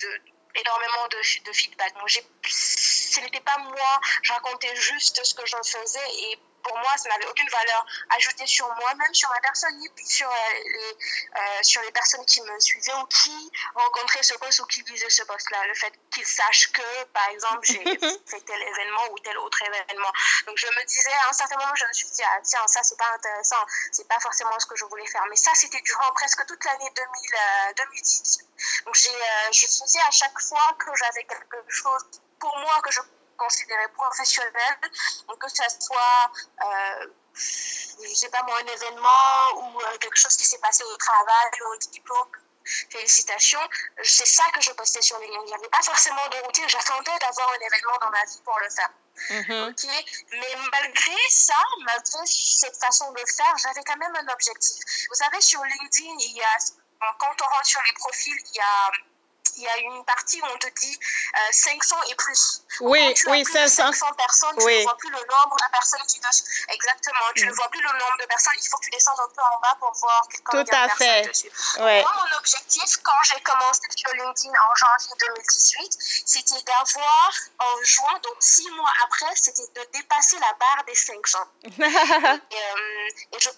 de 0.00 0.20
énormément 0.60 1.06
de, 1.10 1.44
de 1.44 1.52
feedback. 1.52 1.94
Donc, 1.98 2.08
ce 2.46 3.20
n'était 3.20 3.40
pas 3.40 3.58
moi, 3.58 4.00
je 4.22 4.32
racontais 4.32 4.74
juste 4.76 5.22
ce 5.24 5.34
que 5.34 5.46
j'en 5.46 5.62
faisais 5.62 6.10
et 6.30 6.38
pour 6.66 6.78
moi, 6.78 6.96
ça 6.96 7.08
n'avait 7.08 7.26
aucune 7.26 7.48
valeur 7.48 7.86
ajoutée 8.16 8.46
sur 8.46 8.66
moi, 8.74 8.94
même 8.94 9.14
sur 9.14 9.28
ma 9.30 9.40
personne, 9.40 9.76
ni 9.78 9.88
sur 10.04 10.28
euh, 10.28 10.32
les, 10.64 10.96
euh, 11.36 11.62
sur 11.62 11.80
les 11.82 11.92
personnes 11.92 12.24
qui 12.26 12.40
me 12.42 12.58
suivaient 12.60 12.94
ou 12.94 13.06
qui 13.06 13.52
rencontraient 13.74 14.22
ce 14.22 14.34
poste 14.34 14.60
ou 14.60 14.66
qui 14.66 14.82
visaient 14.82 15.10
ce 15.10 15.22
poste-là. 15.22 15.66
Le 15.66 15.74
fait 15.74 15.92
qu'ils 16.10 16.26
sachent 16.26 16.72
que, 16.72 17.04
par 17.12 17.28
exemple, 17.28 17.60
j'ai 17.64 17.84
fait 18.26 18.40
tel 18.40 18.62
événement 18.62 19.12
ou 19.12 19.18
tel 19.20 19.38
autre 19.38 19.62
événement. 19.62 20.12
Donc, 20.46 20.56
je 20.58 20.66
me 20.66 20.84
disais, 20.86 21.12
à 21.24 21.28
un 21.30 21.32
certain 21.32 21.56
moment, 21.56 21.74
je 21.74 21.86
me 21.86 21.92
suis 21.92 22.08
dit, 22.08 22.22
ah, 22.24 22.38
tiens, 22.42 22.66
ça, 22.66 22.82
c'est 22.82 22.98
pas 22.98 23.12
intéressant, 23.14 23.64
c'est 23.92 24.08
pas 24.08 24.18
forcément 24.20 24.58
ce 24.58 24.66
que 24.66 24.76
je 24.76 24.84
voulais 24.86 25.06
faire. 25.06 25.24
Mais 25.30 25.36
ça, 25.36 25.52
c'était 25.54 25.80
durant 25.80 26.12
presque 26.14 26.44
toute 26.46 26.64
l'année 26.64 26.90
2010. 26.96 28.38
Euh, 28.40 28.84
Donc, 28.86 28.94
j'ai, 28.94 29.10
je 29.52 29.66
faisais 29.66 30.00
à 30.00 30.10
chaque 30.10 30.38
fois 30.40 30.76
que 30.78 30.90
j'avais 30.96 31.24
quelque 31.24 31.64
chose 31.68 32.04
pour 32.38 32.56
moi 32.58 32.80
que 32.82 32.90
je 32.90 33.00
considéré 33.36 33.88
professionnel, 33.88 34.78
donc 35.28 35.38
que 35.38 35.48
ça 35.48 35.64
soit, 35.68 36.30
euh, 36.62 37.06
je 37.34 38.14
sais 38.14 38.28
pas 38.30 38.42
moi, 38.44 38.58
un 38.60 38.66
événement 38.66 39.54
ou 39.56 39.80
euh, 39.80 39.98
quelque 39.98 40.18
chose 40.18 40.36
qui 40.36 40.44
s'est 40.44 40.58
passé 40.58 40.82
au 40.84 40.96
travail 40.96 41.50
ou 41.62 41.74
au 41.74 41.76
diplôme, 41.78 42.30
félicitations, 42.90 43.60
c'est 44.02 44.26
ça 44.26 44.44
que 44.54 44.60
je 44.60 44.72
postais 44.72 45.02
sur 45.02 45.18
lignes. 45.20 45.32
Il 45.44 45.46
n'y 45.46 45.54
avait 45.54 45.68
pas 45.68 45.82
forcément 45.82 46.26
de 46.28 46.36
routine, 46.44 46.68
j'attendais 46.68 47.16
d'avoir 47.20 47.50
un 47.50 47.66
événement 47.66 47.98
dans 48.00 48.10
ma 48.10 48.24
vie 48.24 48.40
pour 48.44 48.58
le 48.58 48.70
faire. 48.70 48.90
Mm-hmm. 49.30 50.04
Mais 50.32 50.56
malgré 50.72 51.16
ça, 51.30 51.62
malgré 51.84 52.26
cette 52.26 52.76
façon 52.76 53.10
de 53.12 53.22
faire, 53.36 53.56
j'avais 53.58 53.82
quand 53.84 53.96
même 53.96 54.14
un 54.16 54.32
objectif. 54.32 54.82
Vous 55.08 55.14
savez, 55.14 55.40
sur 55.40 55.62
LinkedIn, 55.62 56.16
il 56.18 56.36
y 56.36 56.42
a, 56.42 56.56
quand 57.18 57.34
on 57.40 57.54
rentre 57.54 57.66
sur 57.66 57.82
les 57.82 57.92
profils, 57.94 58.36
il 58.52 58.56
y 58.56 58.60
a 58.60 58.90
il 59.56 59.62
y 59.62 59.68
a 59.68 59.78
une 59.78 60.04
partie 60.04 60.40
où 60.42 60.46
on 60.52 60.58
te 60.58 60.68
dit 60.80 60.98
500 61.50 61.96
euh, 61.96 62.10
et 62.10 62.14
plus. 62.14 62.62
Oui, 62.80 63.14
oui, 63.26 63.44
500. 63.44 63.92
500 63.92 64.12
personnes, 64.14 64.56
tu 64.58 64.66
ne 64.66 64.82
vois 64.82 64.96
plus 64.96 65.10
le 65.10 65.18
nombre 65.18 65.56
de 65.56 65.70
personnes 65.72 66.06
qui 66.08 66.20
dessus. 66.20 66.44
Exactement, 66.68 67.26
tu 67.34 67.46
ne 67.46 67.50
mm. 67.50 67.54
vois 67.54 67.68
plus 67.68 67.82
le 67.82 67.88
nombre 67.88 68.16
de 68.20 68.26
personnes. 68.26 68.54
Il 68.62 68.68
faut 68.68 68.76
que 68.78 68.84
tu 68.84 68.90
descendes 68.90 69.20
un 69.20 69.28
peu 69.28 69.42
en 69.42 69.60
bas 69.60 69.76
pour 69.78 69.92
voir 70.00 70.28
combien 70.44 70.64
Tout 70.64 70.76
à 70.76 70.88
fait. 70.88 71.28
dessus. 71.28 71.50
Moi, 71.78 72.02
mon 72.02 72.38
objectif, 72.38 72.96
quand 73.02 73.22
j'ai 73.24 73.40
commencé 73.40 73.80
sur 73.96 74.12
LinkedIn 74.12 74.52
en 74.52 74.74
janvier 74.74 75.12
2018, 75.20 75.96
c'était 76.26 76.62
d'avoir 76.62 77.32
en 77.58 77.82
juin, 77.82 78.18
donc 78.22 78.36
six 78.40 78.70
mois 78.70 78.92
après, 79.04 79.34
c'était 79.36 79.66
de 79.74 79.86
dépasser 79.92 80.38
la 80.38 80.52
barre 80.54 80.84
des 80.86 80.94
500. 80.94 81.38
et, 81.64 81.82
euh, 81.82 83.08
et 83.32 83.40
je 83.40 83.50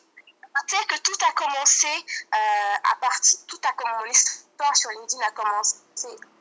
sais 0.67 0.85
que 0.87 0.97
tout 0.99 1.17
a 1.26 1.33
commencé 1.33 1.88
euh, 1.88 2.90
à 2.93 2.97
partir, 2.97 3.38
tout 3.47 3.61
a 3.64 3.73
commencé 3.73 4.48
sur 4.75 4.91
LinkedIn 4.91 5.23
a 5.23 5.31
commencé 5.31 5.77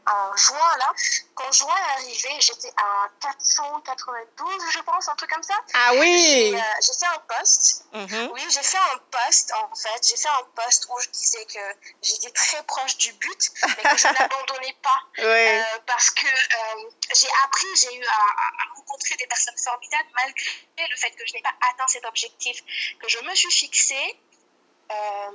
en 0.07 0.35
juin, 0.37 0.77
là. 0.79 0.93
Quand 1.35 1.51
juin 1.51 1.75
est 1.75 1.91
arrivé, 2.01 2.29
j'étais 2.39 2.71
à 2.77 3.09
492, 3.19 4.71
je 4.71 4.79
pense, 4.79 5.07
un 5.09 5.15
truc 5.15 5.29
comme 5.29 5.43
ça. 5.43 5.55
Ah 5.73 5.91
oui! 5.95 6.51
J'ai 6.51 6.55
euh, 6.55 6.93
fait 6.99 7.05
un 7.05 7.19
post. 7.27 7.85
Mm-hmm. 7.93 8.29
Oui, 8.31 8.41
j'ai 8.49 8.63
fait 8.63 8.77
un 8.77 8.97
post, 9.11 9.53
en 9.53 9.75
fait. 9.75 10.07
J'ai 10.07 10.15
fait 10.15 10.29
un 10.29 10.43
post 10.55 10.87
où 10.89 10.99
je 11.01 11.09
disais 11.09 11.45
que 11.45 11.59
j'étais 12.01 12.31
très 12.31 12.63
proche 12.63 12.97
du 12.97 13.11
but, 13.13 13.51
mais 13.63 13.83
que 13.83 13.97
je 13.97 14.07
n'abandonnais 14.19 14.77
pas. 14.81 15.01
Euh, 15.19 15.63
parce 15.85 16.09
que 16.11 16.25
euh, 16.25 16.89
j'ai 17.13 17.29
appris, 17.43 17.67
j'ai 17.75 17.95
eu 17.95 18.05
à, 18.05 18.75
rencontrer 18.75 19.15
des 19.15 19.27
personnes 19.27 19.57
formidables 19.57 20.09
malgré 20.15 20.89
le 20.89 20.95
fait 20.95 21.11
que 21.11 21.25
je 21.27 21.33
n'ai 21.33 21.41
pas 21.41 21.53
atteint 21.69 21.87
cet 21.87 22.05
objectif 22.05 22.63
que 22.99 23.09
je 23.09 23.19
me 23.19 23.35
suis 23.35 23.51
fixé. 23.51 24.19
Euh, 24.89 25.31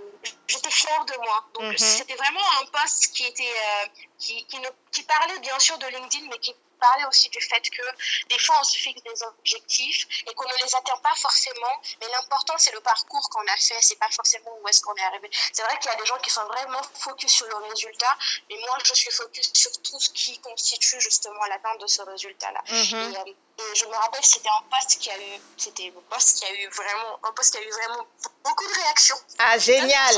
j'étais 0.46 0.70
fière 0.70 1.04
de 1.04 1.14
moi. 1.24 1.44
Donc, 1.54 1.72
mhm. 1.72 1.78
c'était 1.78 2.14
vraiment 2.14 2.40
un 2.62 2.66
poste 2.66 3.12
qui 3.12 3.24
était, 3.26 3.42
euh, 3.44 3.88
qui, 4.18 4.44
qui, 4.46 4.58
ne, 4.58 4.68
qui 4.90 5.02
parlait 5.02 5.38
bien 5.40 5.58
sûr 5.58 5.76
de 5.78 5.86
LinkedIn, 5.86 6.26
mais 6.30 6.38
qui 6.38 6.54
parlait 6.82 7.06
aussi 7.06 7.28
du 7.28 7.40
fait 7.40 7.62
que 7.70 7.82
des 8.28 8.38
fois 8.38 8.56
on 8.60 8.64
se 8.64 8.76
fixe 8.76 9.02
des 9.02 9.22
objectifs 9.22 10.06
et 10.26 10.34
qu'on 10.34 10.48
ne 10.48 10.58
les 10.64 10.74
atteint 10.74 11.00
pas 11.02 11.14
forcément, 11.16 11.74
mais 12.00 12.08
l'important 12.08 12.54
c'est 12.58 12.72
le 12.72 12.80
parcours 12.80 13.28
qu'on 13.30 13.46
a 13.46 13.56
fait, 13.56 13.80
c'est 13.80 13.98
pas 13.98 14.10
forcément 14.10 14.52
où 14.60 14.68
est-ce 14.68 14.82
qu'on 14.82 14.94
est 14.94 15.04
arrivé. 15.10 15.30
C'est 15.52 15.62
vrai 15.62 15.78
qu'il 15.78 15.90
y 15.90 15.94
a 15.94 15.96
des 15.96 16.06
gens 16.06 16.18
qui 16.18 16.30
sont 16.30 16.44
vraiment 16.46 16.82
focus 16.94 17.32
sur 17.32 17.46
le 17.46 17.56
résultat, 17.70 18.16
mais 18.48 18.56
moi 18.66 18.76
je 18.84 18.94
suis 18.94 19.10
focus 19.10 19.52
sur 19.54 19.72
tout 19.82 20.00
ce 20.00 20.10
qui 20.10 20.38
constitue 20.40 21.00
justement 21.00 21.44
l'atteinte 21.46 21.80
de 21.80 21.86
ce 21.86 22.02
résultat-là. 22.02 22.62
Mhm. 22.68 23.14
Euh, 23.16 23.24
et, 23.30 23.36
je 23.74 23.84
me 23.84 23.94
rappelle 23.94 24.24
c'était 24.24 24.48
un 24.48 24.64
poste 24.70 24.98
qui 24.98 25.10
a 25.10 25.18
eu, 25.18 25.40
c'était 25.56 25.92
un 25.96 26.14
poste 26.14 26.38
qui 26.38 26.44
a 26.46 26.52
eu 26.52 26.68
vraiment, 26.68 27.18
un 27.22 27.32
poste 27.32 27.52
qui 27.54 27.58
a 27.58 27.62
eu 27.62 27.70
vraiment 27.70 28.06
beaucoup 28.44 28.66
de 28.66 28.74
réactions. 28.82 29.20
Ah 29.38 29.58
génial. 29.58 30.14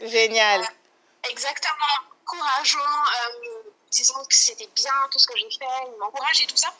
Génial. 0.00 0.68
exactement, 1.28 1.96
encourageant. 2.22 2.78
Euh, 2.78 3.59
disant 3.90 4.24
que 4.24 4.34
c'était 4.34 4.68
bien 4.74 4.92
tout 5.10 5.18
ce 5.18 5.26
que 5.26 5.36
j'ai 5.36 5.50
fait, 5.50 5.88
il 5.92 5.98
m'encourage 5.98 6.42
et 6.42 6.46
tout 6.46 6.56
ça. 6.56 6.72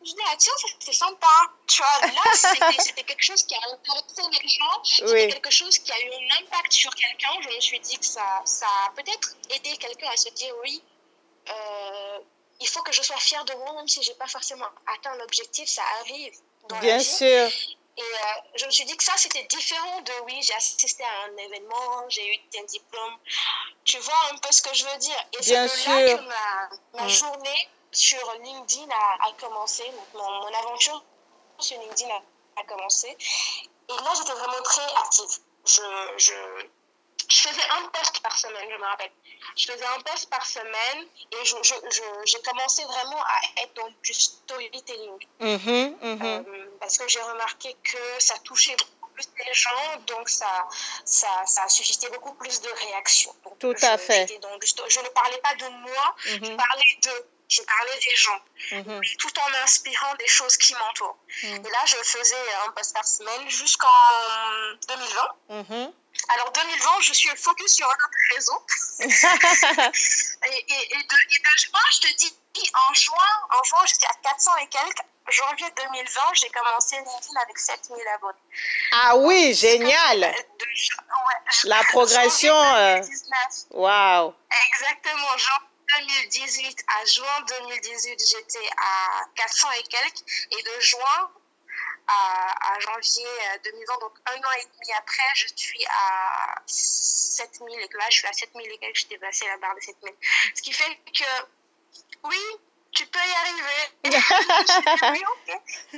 Je 0.00 0.10
dis, 0.10 0.16
ah 0.30 0.34
tiens, 0.36 0.52
c'était 0.78 0.92
sympa. 0.92 1.26
Tu 1.66 1.78
vois, 1.78 2.08
là, 2.08 2.72
c'était 2.78 3.04
quelque 3.04 3.24
chose 3.24 3.42
qui 3.44 3.54
a 3.54 3.60
intéressé 3.72 4.22
les 4.42 4.48
gens, 4.48 4.84
c'était 4.84 5.28
quelque 5.28 5.50
chose 5.50 5.78
qui 5.78 5.92
a 5.92 6.00
eu 6.00 6.10
un 6.10 6.44
impact 6.44 6.72
sur 6.72 6.94
quelqu'un. 6.94 7.30
Je 7.40 7.48
me 7.48 7.60
suis 7.60 7.80
dit 7.80 7.98
que 7.98 8.04
ça, 8.04 8.42
ça 8.44 8.66
a 8.86 8.90
peut-être 8.90 9.36
aidé 9.50 9.76
quelqu'un 9.78 10.10
à 10.10 10.16
se 10.16 10.28
dire, 10.30 10.54
oui, 10.62 10.82
euh, 11.48 12.18
il 12.60 12.68
faut 12.68 12.82
que 12.82 12.92
je 12.92 13.02
sois 13.02 13.16
fière 13.16 13.44
de 13.44 13.54
moi, 13.54 13.72
même 13.74 13.88
si 13.88 14.02
je 14.02 14.10
n'ai 14.10 14.16
pas 14.16 14.26
forcément 14.26 14.66
atteint 14.94 15.14
l'objectif, 15.16 15.68
ça 15.68 15.82
arrive. 16.00 16.34
Dans 16.68 16.78
Bien 16.80 17.00
sûr. 17.00 17.50
Et 17.96 18.02
euh, 18.02 18.56
je 18.56 18.66
me 18.66 18.70
suis 18.70 18.84
dit 18.84 18.96
que 18.96 19.04
ça, 19.04 19.12
c'était 19.16 19.44
différent 19.44 20.00
de 20.00 20.12
oui, 20.24 20.42
j'ai 20.42 20.54
assisté 20.54 21.04
à 21.04 21.30
un 21.30 21.36
événement, 21.36 22.08
j'ai 22.08 22.34
eu 22.34 22.38
un 22.58 22.64
diplôme. 22.64 23.16
Tu 23.84 23.98
vois 23.98 24.30
un 24.32 24.36
peu 24.38 24.50
ce 24.50 24.62
que 24.62 24.74
je 24.74 24.84
veux 24.84 24.98
dire. 24.98 25.26
Et 25.38 25.42
c'est 25.42 25.52
de 25.52 26.10
là 26.10 26.16
que 26.16 26.22
ma, 26.22 27.00
ma 27.00 27.04
mm. 27.04 27.08
journée 27.08 27.68
sur 27.92 28.34
LinkedIn 28.42 28.90
a, 28.90 29.28
a 29.28 29.32
commencé. 29.38 29.84
mon, 30.14 30.22
mon, 30.22 30.54
aventure 30.58 31.04
sur 31.58 31.78
LinkedIn 31.80 32.10
a, 32.10 32.60
a 32.60 32.64
commencé. 32.64 33.08
Et 33.08 33.92
là, 33.92 34.12
j'étais 34.16 34.32
vraiment 34.32 34.62
très 34.64 34.94
active. 34.96 35.38
Je, 35.64 35.82
je, 36.16 36.34
je 37.28 37.36
faisais 37.36 37.62
un 37.70 37.88
post 37.88 38.20
par 38.20 38.36
semaine, 38.36 38.68
je 38.70 38.76
me 38.76 38.84
rappelle. 38.84 39.10
Je 39.56 39.70
faisais 39.70 39.86
un 39.86 40.00
post 40.00 40.28
par 40.30 40.44
semaine 40.44 41.06
et 41.32 41.44
j'ai 41.44 41.56
je, 41.62 41.74
je, 42.26 42.38
commencé 42.38 42.84
vraiment 42.84 43.22
à 43.22 43.62
être 43.62 43.74
dans 43.74 43.88
du 44.02 44.12
storytelling. 44.12 45.18
Mm-hmm. 45.40 45.94
Euh, 46.02 46.42
parce 46.84 46.98
que 46.98 47.08
j'ai 47.08 47.22
remarqué 47.22 47.74
que 47.82 47.98
ça 48.18 48.34
touchait 48.44 48.76
beaucoup 48.76 49.08
plus 49.14 49.26
les 49.38 49.54
gens, 49.54 49.96
donc 50.06 50.28
ça, 50.28 50.68
ça, 51.06 51.28
ça 51.46 51.66
suscitait 51.68 52.10
beaucoup 52.10 52.34
plus 52.34 52.60
de 52.60 52.68
réactions. 52.68 53.34
Tout 53.58 53.74
à 53.80 53.96
fait. 53.96 54.26
je 54.28 55.00
ne 55.00 55.08
parlais 55.08 55.38
pas 55.38 55.54
de 55.54 55.68
moi, 55.68 56.16
je 56.18 56.36
mm-hmm. 56.36 56.56
parlais 56.56 56.98
de 57.02 57.26
je 57.46 57.62
parlais 57.62 57.98
des 57.98 58.16
gens, 58.16 58.40
tout 59.18 59.38
en 59.38 59.62
inspirant 59.62 60.14
des 60.18 60.26
choses 60.26 60.56
qui 60.56 60.74
m'entourent. 60.74 61.18
Et 61.42 61.58
là, 61.58 61.84
je 61.86 61.96
faisais 61.96 62.54
un 62.66 62.70
post 62.72 62.94
par 62.94 63.06
semaine 63.06 63.48
jusqu'en 63.48 63.88
2020. 64.88 65.92
Alors 66.28 66.52
2020, 66.52 67.00
je 67.00 67.12
suis 67.12 67.28
focus 67.36 67.74
sur 67.74 67.86
un 67.86 67.92
autre 67.92 68.34
réseau. 68.34 68.66
et, 69.00 70.56
et, 70.56 70.94
et, 70.94 71.02
de, 71.02 71.16
juin, 71.58 71.80
je 71.92 72.00
te 72.00 72.16
dis, 72.16 72.34
en 72.88 72.94
juin, 72.94 73.14
en 73.58 73.62
juin 73.62 73.84
j'étais 73.86 74.06
à 74.06 74.14
400 74.22 74.56
et 74.56 74.66
quelques. 74.68 75.04
Janvier 75.28 75.66
2020, 75.76 76.20
j'ai 76.34 76.50
commencé 76.50 76.96
LinkedIn 76.96 77.40
avec 77.42 77.58
7000 77.58 78.06
abonnés. 78.14 78.38
Ah 78.92 79.16
oui, 79.16 79.54
génial! 79.54 80.34
La 81.64 81.82
progression. 81.84 82.54
Waouh! 82.54 84.26
Wow. 84.26 84.34
Exactement. 84.66 85.36
Janvier 85.38 85.68
2018 85.96 86.84
à 86.88 87.04
juin 87.06 87.40
2018, 87.60 88.22
j'étais 88.28 88.70
à 88.76 89.24
400 89.34 89.68
et 89.72 89.82
quelques. 89.84 90.22
Et 90.50 90.62
de 90.62 90.80
juin 90.80 91.30
à, 92.06 92.78
janvier 92.80 93.24
2020, 93.64 93.94
euh, 93.94 94.00
donc 94.00 94.12
un 94.26 94.36
an 94.36 94.52
et 94.60 94.64
demi 94.64 94.92
après, 94.98 95.22
je 95.34 95.46
suis 95.56 95.84
à 95.86 96.62
7000 96.66 97.80
et 97.80 97.88
là, 97.94 98.04
je 98.10 98.16
suis 98.16 98.26
à 98.26 98.32
7000 98.32 98.70
et 98.70 98.78
quelques, 98.78 98.96
je 98.96 99.06
dépassé 99.06 99.46
la 99.46 99.56
barre 99.58 99.74
de 99.74 99.80
7000. 99.80 100.14
Ce 100.54 100.62
qui 100.62 100.72
fait 100.72 100.96
que, 101.06 101.24
oui, 102.24 102.40
tu 102.94 103.06
peux 103.06 103.18
y 103.18 103.32
arriver. 103.32 103.90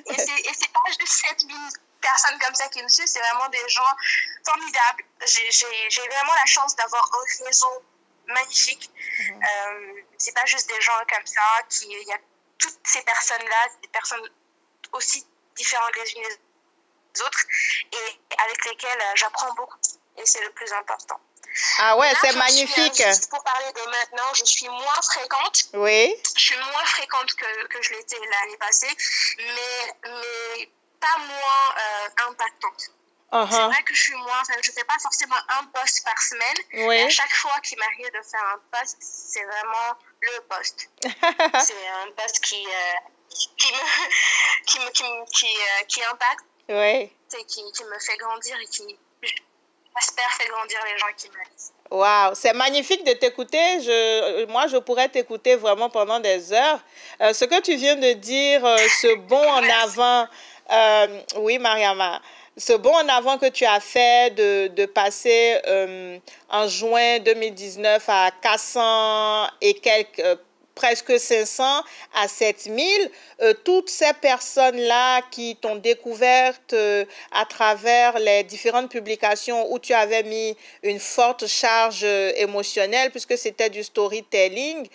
et 0.07 0.55
c'est 0.55 0.73
pas 0.73 0.81
juste 0.99 1.27
7000 1.29 1.57
personnes 2.01 2.39
comme 2.39 2.55
ça 2.55 2.69
qui 2.69 2.83
me 2.83 2.89
suivent, 2.89 3.07
c'est 3.07 3.21
vraiment 3.21 3.49
des 3.49 3.69
gens 3.69 3.97
formidables. 4.45 5.05
J'ai 5.27 6.09
vraiment 6.09 6.35
la 6.35 6.47
chance 6.47 6.75
d'avoir 6.77 7.11
un 7.13 7.45
réseau 7.45 7.85
magnifique. 8.29 8.91
Mhm. 9.19 9.43
Euh, 9.43 10.03
c'est 10.19 10.35
pas 10.35 10.45
juste 10.47 10.69
des 10.69 10.81
gens 10.81 10.99
comme 11.09 11.27
ça, 11.27 11.43
qui, 11.69 11.87
il 11.87 12.09
y 12.09 12.13
a 12.13 12.19
toutes 12.59 12.79
ces 12.85 13.03
personnes-là, 13.03 13.69
des 13.83 13.89
personnes 13.89 14.29
aussi 14.93 15.27
différentes 15.55 15.97
les 15.97 16.13
unes 16.13 16.23
des 17.15 17.23
autres, 17.23 17.45
et 17.93 18.21
avec 18.45 18.65
lesquelles 18.65 19.01
euh, 19.01 19.13
j'apprends 19.15 19.53
beaucoup. 19.55 19.79
Et 20.17 20.27
c'est 20.27 20.43
le 20.43 20.51
plus 20.51 20.73
important. 20.73 21.21
Ah 21.79 21.97
ouais, 21.99 22.13
c'est 22.21 22.37
magnifique. 22.37 22.97
juste 22.97 23.31
pour 23.31 23.43
parler 23.43 23.73
de 23.73 23.91
maintenant, 23.91 24.35
je 24.35 24.45
suis 24.45 24.69
moins 24.69 25.03
fréquente. 25.03 25.65
Oui. 25.75 26.15
Je 26.37 26.43
suis 26.43 26.57
moins 26.57 26.85
fréquente 26.85 27.35
que, 27.35 27.67
que 27.67 27.83
je 27.83 27.95
l'étais 27.95 28.19
l'année 28.19 28.57
passée, 28.59 28.95
mais, 29.39 30.11
mais 30.11 30.69
pas 31.01 31.19
moins 31.19 31.75
euh, 31.79 32.29
impactante. 32.31 32.91
Uh-huh. 33.33 33.51
C'est 33.51 33.67
vrai 33.67 33.83
que 33.83 33.95
je 33.95 34.03
suis 34.03 34.15
moins, 34.15 34.43
je 34.63 34.71
ne 34.71 34.75
fais 34.75 34.85
pas 34.85 34.99
forcément 35.03 35.37
un 35.59 35.65
post 35.67 36.05
par 36.05 36.19
semaine. 36.21 36.57
Oui. 36.89 37.03
à 37.03 37.11
chaque 37.11 37.35
fois 37.35 37.59
qu'il 37.61 37.79
m'arrive 37.79 38.07
de 38.07 38.23
faire 38.23 38.45
un 38.55 38.61
post, 38.71 38.97
c'est 39.01 39.45
vraiment 39.45 39.99
le 40.21 40.41
post. 40.49 40.89
c'est 41.03 41.89
un 41.89 42.11
post 42.17 42.41
qui, 42.41 42.65
euh, 42.67 42.95
qui, 43.59 43.73
me, 43.73 44.91
qui, 44.91 45.05
me, 45.05 45.25
qui, 45.27 45.47
euh, 45.47 45.85
qui, 45.89 46.05
impacte. 46.05 46.45
Oui. 46.69 47.13
Qui, 47.29 47.73
qui 47.73 47.85
me 47.85 47.99
fait 47.99 48.17
grandir 48.17 48.57
et 48.61 48.67
qui, 48.67 48.99
j'espère, 50.01 50.31
fait 50.39 50.49
grandir 50.49 50.79
les 50.85 50.99
gens 50.99 51.07
qui 51.17 51.29
me 51.29 51.35
lisent. 51.53 51.73
C'est 52.35 52.53
magnifique 52.53 53.05
de 53.05 53.13
t'écouter. 53.13 53.81
Je, 53.81 54.47
moi, 54.47 54.67
je 54.67 54.77
pourrais 54.77 55.09
t'écouter 55.09 55.57
vraiment 55.57 55.89
pendant 55.89 56.21
des 56.21 56.53
heures. 56.53 56.81
Euh, 57.21 57.33
ce 57.33 57.45
que 57.45 57.61
tu 57.61 57.77
viens 57.77 57.97
de 57.97 58.13
dire, 58.13 58.61
ce 59.01 59.15
bond 59.17 59.37
en 59.37 59.63
avant, 59.83 60.27
oui, 61.39 61.59
Mariama, 61.59 62.21
ce 62.59 62.73
bon 62.73 62.93
en 62.95 63.09
avant 63.09 63.37
que 63.37 63.47
tu 63.51 63.65
as 63.65 63.81
fait 63.81 64.35
de, 64.35 64.69
de 64.69 64.87
passer 64.87 65.61
euh, 65.67 66.19
en 66.49 66.67
juin 66.67 67.19
2019 67.19 68.03
à 68.09 68.31
400 68.41 69.47
et 69.61 69.75
quelques, 69.75 70.21
euh, 70.21 70.37
presque 70.77 71.19
500 71.19 71.83
à 72.15 72.29
7000, 72.29 73.11
euh, 73.43 73.55
toutes 73.65 73.91
ces 73.91 74.13
personnes-là 74.21 75.23
qui 75.33 75.57
t'ont 75.57 75.75
découverte 75.75 76.75
à 77.33 77.45
travers 77.47 78.21
les 78.21 78.45
différentes 78.45 78.91
publications 78.91 79.73
où 79.73 79.81
tu 79.81 79.93
avais 79.93 80.23
mis 80.23 80.57
une 80.85 81.01
forte 81.01 81.49
charge 81.49 82.05
émotionnelle 82.05 83.11
puisque 83.11 83.37
c'était 83.37 83.71
du 83.71 83.83
storytelling, 83.83 84.87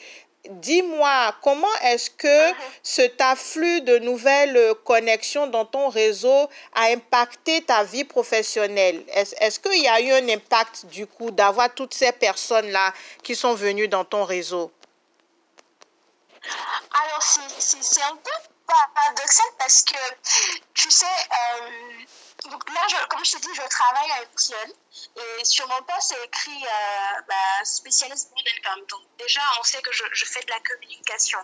Dis-moi, 0.50 1.36
comment 1.44 1.68
est-ce 1.84 2.10
que 2.10 2.28
uh-huh. 2.28 2.56
cet 2.82 3.22
afflux 3.22 3.82
de 3.82 4.00
nouvelles 4.00 4.74
connexions 4.84 5.46
dans 5.46 5.66
ton 5.66 5.90
réseau 5.90 6.50
a 6.74 6.86
impacté 6.92 7.62
ta 7.62 7.84
vie 7.84 8.06
professionnelle? 8.06 9.04
Est-ce 9.14 9.60
qu'il 9.60 9.84
y 9.84 9.88
a 9.88 10.02
eu 10.02 10.12
un 10.12 10.30
impact 10.30 10.88
du 10.88 11.06
coup 11.06 11.30
d'avoir 11.30 11.72
toutes 11.74 11.94
ces 11.94 12.12
personnes-là 12.12 12.92
qui 13.22 13.36
sont 13.36 13.54
venues 13.54 13.88
dans 13.88 14.04
ton 14.04 14.24
réseau? 14.24 14.72
Alors, 16.44 17.22
c'est 17.22 18.02
un 18.04 18.16
peu 18.16 18.32
paradoxal 18.68 19.46
parce 19.60 19.84
que, 19.84 19.96
tu 20.74 20.90
sais, 20.90 21.06
euh, 21.06 22.04
donc 22.50 22.70
là, 22.70 22.82
je, 22.90 23.08
comme 23.08 23.24
je 23.24 23.32
te 23.34 23.38
dis, 23.42 23.54
je 23.54 23.68
travaille 23.70 24.12
à 24.12 24.24
Epsilon. 24.24 24.74
Et 25.16 25.46
sur 25.46 25.68
mon 25.68 25.82
poste, 25.84 26.10
c'est 26.10 26.26
écrit 26.26 26.66
euh, 26.66 27.22
bah, 27.28 27.66
spécialiste 27.66 28.32
com. 28.64 28.86
Donc 28.90 29.02
déjà, 29.20 29.42
on 29.60 29.64
sait 29.64 29.82
que 29.82 29.92
je, 29.92 30.04
je, 30.12 30.26
fais 30.26 30.42
de 30.42 30.50
la 30.50 30.60
communication. 30.60 31.40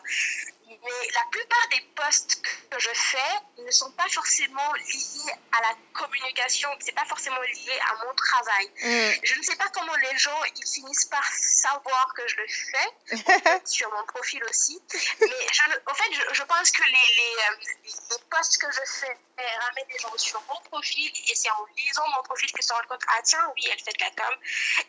Mais 0.68 1.08
la 1.14 1.24
plupart 1.32 1.68
des 1.70 1.82
postes 1.96 2.42
que 2.42 2.80
je 2.80 2.90
fais 2.94 3.64
ne 3.64 3.72
sont 3.72 3.92
pas 3.92 4.08
forcément 4.10 4.74
liés 4.74 5.34
à 5.54 5.62
la 5.62 5.76
communication, 5.94 6.70
c'est 6.80 6.92
pas 6.92 7.06
forcément 7.06 7.40
lié 7.40 7.80
à 7.90 8.06
mon 8.06 8.14
travail. 8.16 8.68
Mm. 8.84 9.20
Je 9.24 9.36
ne 9.36 9.44
sais 9.44 9.56
pas 9.56 9.70
comment 9.70 9.96
les 9.96 10.18
gens 10.18 10.44
ils 10.56 10.68
finissent 10.68 11.06
par 11.06 11.26
savoir 11.26 12.14
que 12.16 12.28
je 12.28 12.36
le 12.36 12.48
fais, 12.48 13.62
sur 13.66 13.90
mon 13.94 14.04
profil 14.08 14.44
aussi. 14.50 14.82
Mais 15.22 15.48
je, 15.54 15.62
en 15.86 15.94
fait, 15.94 16.12
je, 16.12 16.34
je 16.34 16.44
pense 16.44 16.72
que 16.72 16.84
les, 16.84 17.16
les, 17.16 17.36
euh, 17.50 17.74
les, 17.86 18.24
postes 18.30 18.58
que 18.58 18.70
je 18.72 18.82
fais 19.00 19.18
ramènent 19.38 19.88
des 19.90 20.00
gens 20.00 20.18
sur 20.18 20.42
mon 20.50 20.60
profil 20.70 20.87
et 20.96 21.36
c'est 21.36 21.50
en 21.52 21.66
lisant 21.78 22.08
mon 22.16 22.24
profil 22.24 22.52
qu'ils 22.52 22.64
se 22.64 22.74
rendent 22.74 22.86
compte, 22.88 23.04
ah 23.08 23.22
tiens, 23.24 23.52
oui, 23.56 23.64
elle 23.72 23.80
fait 23.80 23.94
de 23.94 24.04
la 24.04 24.12
com. 24.12 24.36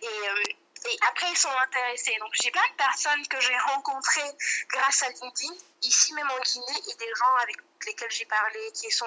Et, 0.02 0.06
euh, 0.06 0.42
et 0.86 0.96
après, 1.08 1.26
ils 1.30 1.36
sont 1.36 1.50
intéressés. 1.66 2.16
Donc, 2.20 2.30
j'ai 2.34 2.50
plein 2.50 2.66
de 2.70 2.76
personnes 2.76 3.26
que 3.28 3.40
j'ai 3.40 3.56
rencontrées 3.58 4.30
grâce 4.68 5.02
à 5.02 5.08
LinkedIn, 5.08 5.54
ici 5.82 6.14
même 6.14 6.30
en 6.30 6.40
Guinée, 6.40 6.80
et 6.90 6.94
des 6.94 7.12
gens 7.16 7.34
avec 7.42 7.56
lesquels 7.86 8.10
j'ai 8.10 8.24
parlé, 8.26 8.72
qui 8.72 8.90
sont 8.90 9.06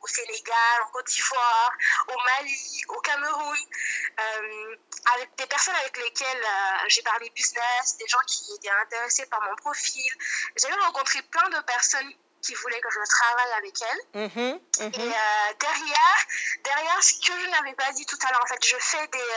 au 0.00 0.06
Sénégal, 0.06 0.82
en 0.84 0.88
Côte 0.88 1.06
d'Ivoire, 1.06 1.72
au 2.08 2.22
Mali, 2.22 2.82
au 2.88 3.00
Cameroun, 3.00 3.58
euh, 4.20 4.76
avec 5.14 5.34
des 5.36 5.46
personnes 5.46 5.76
avec 5.76 5.96
lesquelles 5.96 6.44
euh, 6.44 6.84
j'ai 6.88 7.02
parlé 7.02 7.30
business, 7.30 7.96
des 7.98 8.06
gens 8.06 8.22
qui 8.26 8.54
étaient 8.56 8.70
intéressés 8.70 9.26
par 9.26 9.40
mon 9.42 9.54
profil. 9.56 10.12
J'ai 10.56 10.72
rencontré 10.72 11.22
plein 11.22 11.48
de 11.50 11.60
personnes 11.60 12.12
qui 12.42 12.54
voulaient 12.54 12.80
que 12.80 12.90
je 12.90 13.00
travaille 13.08 13.52
avec 13.58 13.74
elles. 13.82 14.22
Mm-hmm, 14.22 14.60
mm-hmm. 14.78 15.00
Et 15.00 15.08
euh, 15.08 15.54
derrière, 15.60 16.20
derrière, 16.64 17.02
ce 17.02 17.14
que 17.14 17.32
je 17.32 17.50
n'avais 17.50 17.74
pas 17.74 17.92
dit 17.92 18.06
tout 18.06 18.18
à 18.26 18.30
l'heure, 18.32 18.42
en 18.42 18.46
fait, 18.46 18.64
je 18.64 18.76
fais 18.78 19.06
des 19.08 19.28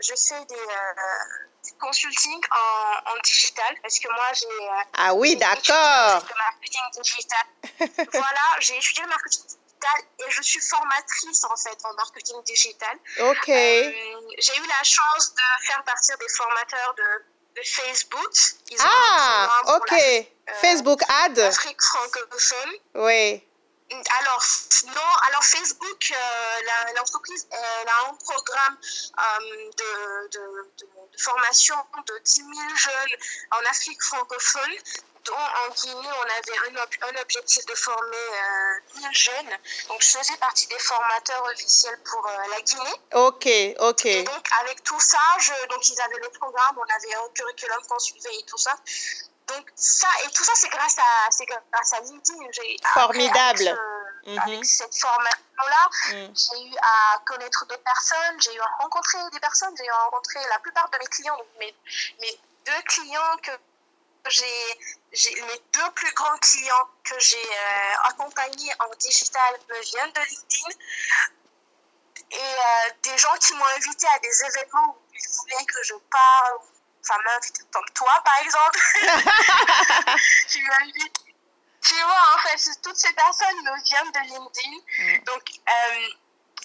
je 0.00 0.14
fais 0.14 0.44
des, 0.46 0.54
euh, 0.54 1.74
consulting 1.80 2.40
en, 2.50 3.10
en, 3.10 3.20
digital 3.22 3.76
parce 3.82 3.98
que 3.98 4.08
moi 4.08 4.32
j'ai. 4.34 4.46
Euh, 4.46 4.82
ah 4.94 5.14
oui, 5.14 5.36
d'accord. 5.36 6.24
marketing 6.36 7.02
digital. 7.02 7.44
voilà, 8.12 8.60
j'ai 8.60 8.76
étudié 8.76 9.02
le 9.02 9.08
marketing 9.08 9.42
digital 9.42 10.02
et 10.18 10.30
je 10.30 10.42
suis 10.42 10.60
formatrice 10.60 11.44
en 11.44 11.56
fait 11.56 11.78
en 11.84 11.94
marketing 11.94 12.42
digital. 12.44 12.96
Ok. 13.20 13.48
Euh, 13.48 13.92
j'ai 14.38 14.56
eu 14.56 14.66
la 14.66 14.82
chance 14.82 15.34
de 15.34 15.66
faire 15.66 15.82
partir 15.84 16.16
des 16.18 16.28
formateurs 16.28 16.94
de, 16.96 17.24
de 17.56 17.62
Facebook. 17.62 18.32
ah, 18.80 19.76
ok. 19.76 19.94
Facebook 20.60 21.00
Ad. 21.08 21.38
Afrique 21.38 21.82
francophone. 21.82 22.72
Oui. 22.94 23.42
Alors, 23.90 24.42
non, 24.86 25.12
alors 25.28 25.44
Facebook, 25.44 26.12
euh, 26.12 26.92
l'entreprise, 26.96 27.46
elle 27.50 27.88
a 27.88 28.08
un 28.08 28.14
programme 28.14 28.76
euh, 29.18 29.70
de, 29.78 30.28
de, 30.30 30.68
de, 30.78 31.18
formation 31.18 31.76
de 32.06 32.18
10 32.24 32.34
000 32.34 32.50
jeunes 32.76 33.18
en 33.52 33.70
Afrique 33.70 34.02
francophone 34.02 34.72
dont 35.24 35.34
en 35.34 35.72
Guinée, 35.72 36.08
on 36.08 36.22
avait 36.22 36.78
un, 36.78 37.08
un 37.08 37.20
objectif 37.20 37.64
de 37.66 37.74
former 37.74 38.16
euh, 38.16 39.00
1000 39.00 39.08
jeunes. 39.12 39.58
Donc, 39.88 40.02
je 40.02 40.18
faisais 40.18 40.36
partie 40.36 40.66
des 40.66 40.78
formateurs 40.78 41.44
officiels 41.52 41.98
pour 42.04 42.26
euh, 42.26 42.36
la 42.50 42.60
Guinée. 42.60 42.94
Ok, 43.14 43.48
ok. 43.80 44.06
Et 44.06 44.22
donc, 44.22 44.46
avec 44.60 44.82
tout 44.84 45.00
ça, 45.00 45.18
je, 45.38 45.52
donc 45.68 45.88
ils 45.88 46.00
avaient 46.00 46.20
le 46.22 46.28
programme, 46.30 46.76
on 46.78 46.94
avait 46.94 47.14
un 47.14 47.28
curriculum 47.34 47.78
qu'on 47.88 47.98
suivait 47.98 48.34
et 48.38 48.44
tout 48.44 48.58
ça. 48.58 48.76
Donc 49.48 49.70
ça 49.74 50.08
et 50.24 50.30
tout 50.30 50.42
ça 50.42 50.52
c'est 50.54 50.70
grâce 50.70 50.96
à 50.98 51.30
c'est 51.30 51.44
grâce 51.44 51.92
à 51.92 52.00
LinkedIn. 52.00 52.38
Formidable. 52.94 53.78
Avec, 54.26 54.40
avec, 54.42 54.64
cette 54.64 54.96
formation 54.98 55.44
là, 55.58 55.88
mm. 56.12 56.34
j'ai 56.34 56.66
eu 56.66 56.74
à 56.80 57.18
connaître 57.26 57.66
d'autres 57.66 57.82
personnes, 57.82 58.40
j'ai 58.40 58.54
eu 58.54 58.60
à 58.60 58.82
rencontrer 58.82 59.18
des 59.32 59.40
personnes, 59.40 59.74
j'ai 59.76 59.84
eu 59.84 59.90
à 59.90 60.04
rencontrer 60.04 60.40
la 60.48 60.58
plupart 60.60 60.88
de 60.90 60.98
mes 60.98 61.06
clients, 61.06 61.36
donc 61.36 61.46
mes, 61.60 61.74
mes 62.20 62.40
deux 62.64 62.82
clients 62.86 63.36
que 63.42 63.50
j'ai 64.30 64.78
mes 65.14 65.62
deux 65.72 65.90
plus 65.94 66.12
grands 66.14 66.38
clients 66.38 66.88
que 67.04 67.18
j'ai 67.18 67.36
euh, 67.36 67.94
accompagnés 68.04 68.72
en 68.80 68.94
digital 68.96 69.54
me 69.68 69.80
viennent 69.80 70.12
de 70.12 70.20
LinkedIn 70.20 70.70
et 72.30 72.36
euh, 72.36 72.90
des 73.02 73.18
gens 73.18 73.34
qui 73.40 73.54
m'ont 73.54 73.66
invité 73.76 74.06
à 74.08 74.18
des 74.18 74.44
événements 74.44 74.96
où 74.96 75.12
ils 75.12 75.28
voulaient 75.36 75.66
que 75.66 75.82
je 75.84 75.94
parle 76.10 76.58
ça 77.04 77.16
m'invite 77.22 77.70
comme 77.70 77.88
toi, 77.94 78.22
par 78.24 78.38
exemple. 78.38 78.80
tu 80.48 80.62
m'invites. 80.62 81.18
Tu 81.82 81.94
vois, 82.02 82.34
en 82.34 82.38
fait, 82.38 82.80
toutes 82.82 82.96
ces 82.96 83.12
personnes 83.12 83.56
me 83.62 83.84
viennent 83.84 84.12
de 84.12 84.20
LinkedIn. 84.20 84.76
Mm. 84.98 85.24
Donc, 85.24 85.42
euh, 85.68 86.08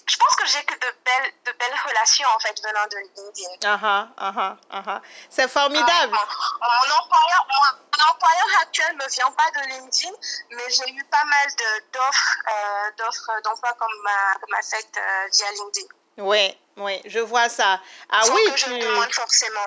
je 0.06 0.16
pense 0.16 0.34
que 0.36 0.46
j'ai 0.46 0.62
que 0.64 0.74
de 0.74 0.90
belles, 1.04 1.32
de 1.46 1.52
belles 1.52 1.78
relations, 1.86 2.28
en 2.34 2.38
fait, 2.40 2.60
venant 2.62 2.86
de 2.90 2.96
LinkedIn. 2.96 3.52
Uh 3.64 3.78
-huh, 3.78 4.02
uh 4.18 4.32
-huh, 4.36 4.52
uh 4.78 4.82
-huh. 4.86 5.00
C'est 5.28 5.48
formidable. 5.48 6.12
mon, 6.12 6.88
employeur, 7.00 7.42
mon, 7.52 8.10
employeur 8.12 8.50
actuel 8.62 8.92
ne 8.96 9.08
vient 9.16 9.32
pas 9.32 9.50
de 9.56 9.62
LinkedIn, 9.72 10.14
mais 10.50 10.66
j'ai 10.70 10.90
eu 10.98 11.04
pas 11.04 11.24
mal 11.24 11.46
d'offres 11.92 12.36
euh, 12.52 12.90
d'offres 12.98 13.32
d'emploi 13.44 13.72
comme 13.80 13.96
ma, 14.08 14.20
comme 14.40 14.50
ma 14.58 14.62
fête 14.62 14.94
euh, 14.96 15.28
via 15.36 15.50
LinkedIn. 15.58 15.88
Oui, 16.18 16.44
oui, 16.80 17.00
je 17.04 17.18
vois 17.18 17.48
ça. 17.48 17.80
Ah 18.10 18.22
sans 18.22 18.34
oui, 18.34 18.40
que 18.50 18.58
je 18.58 18.66
demande 18.66 19.12
forcément. 19.12 19.60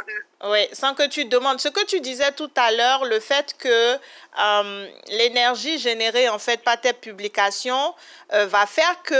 Oui, 0.46 0.68
sans 0.74 0.94
que 0.94 1.08
tu 1.08 1.26
demandes. 1.26 1.62
Ce 1.62 1.70
que 1.70 1.86
tu 1.86 2.02
disais 2.02 2.32
tout 2.34 2.52
à 2.56 2.72
l'heure, 2.72 3.06
le 3.06 3.20
fait 3.20 3.56
que 3.58 3.98
euh, 4.40 4.88
l'énergie 5.10 5.78
générée 5.78 6.28
en 6.28 6.40
fait 6.40 6.62
par 6.64 6.82
tes 6.82 6.94
publications 6.94 7.94
euh, 8.34 8.48
va 8.48 8.66
faire 8.66 9.04
que, 9.04 9.14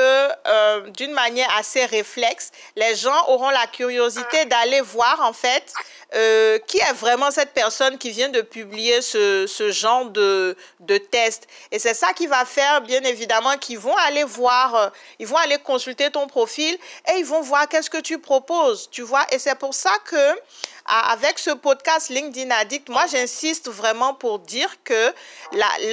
euh, 0.48 0.90
d'une 0.90 1.12
manière 1.12 1.50
assez 1.56 1.86
réflexe, 1.86 2.52
les 2.76 2.96
gens 2.96 3.28
auront 3.28 3.52
la 3.52 3.68
curiosité 3.68 4.46
mm. 4.46 4.50
d'aller 4.50 4.82
voir 4.82 5.22
en 5.22 5.34
fait 5.34 5.72
qui 6.68 6.78
est 6.78 6.94
vraiment 6.94 7.32
cette 7.32 7.54
personne 7.54 7.98
qui 7.98 8.12
vient 8.12 8.30
de 8.30 8.42
publier 8.42 9.02
ce, 9.02 9.48
ce 9.48 9.72
genre 9.72 10.06
de, 10.06 10.56
de 10.80 11.00
test. 11.00 11.48
Et 11.72 11.80
c'est 11.80 11.96
ça 11.96 12.14
qui 12.14 12.28
va 12.28 12.46
faire, 12.46 12.82
bien 12.82 13.02
évidemment, 13.02 13.58
qu'ils 13.58 13.80
vont 13.80 13.98
aller 13.98 14.24
voir, 14.24 14.92
ils 15.18 15.26
vont 15.26 15.38
aller 15.38 15.58
consulter 15.58 16.12
ton 16.12 16.28
profil 16.28 16.78
et 17.12 17.18
ils 17.18 17.26
vont 17.26 17.42
voir 17.42 17.68
qu'est-ce 17.84 17.90
que 17.90 18.02
tu 18.02 18.20
proposes, 18.20 18.90
tu 18.90 19.02
vois. 19.02 19.26
Et 19.32 19.40
c'est 19.40 19.56
pour 19.56 19.74
ça 19.74 19.92
que 20.06 20.40
avec 20.86 21.38
ce 21.38 21.52
podcast 21.52 22.10
LinkedIn 22.10 22.50
Addict, 22.52 22.88
moi 22.90 23.06
j'insiste 23.08 23.70
vraiment 23.70 24.14
pour 24.14 24.40
dire 24.40 24.70
que 24.84 25.14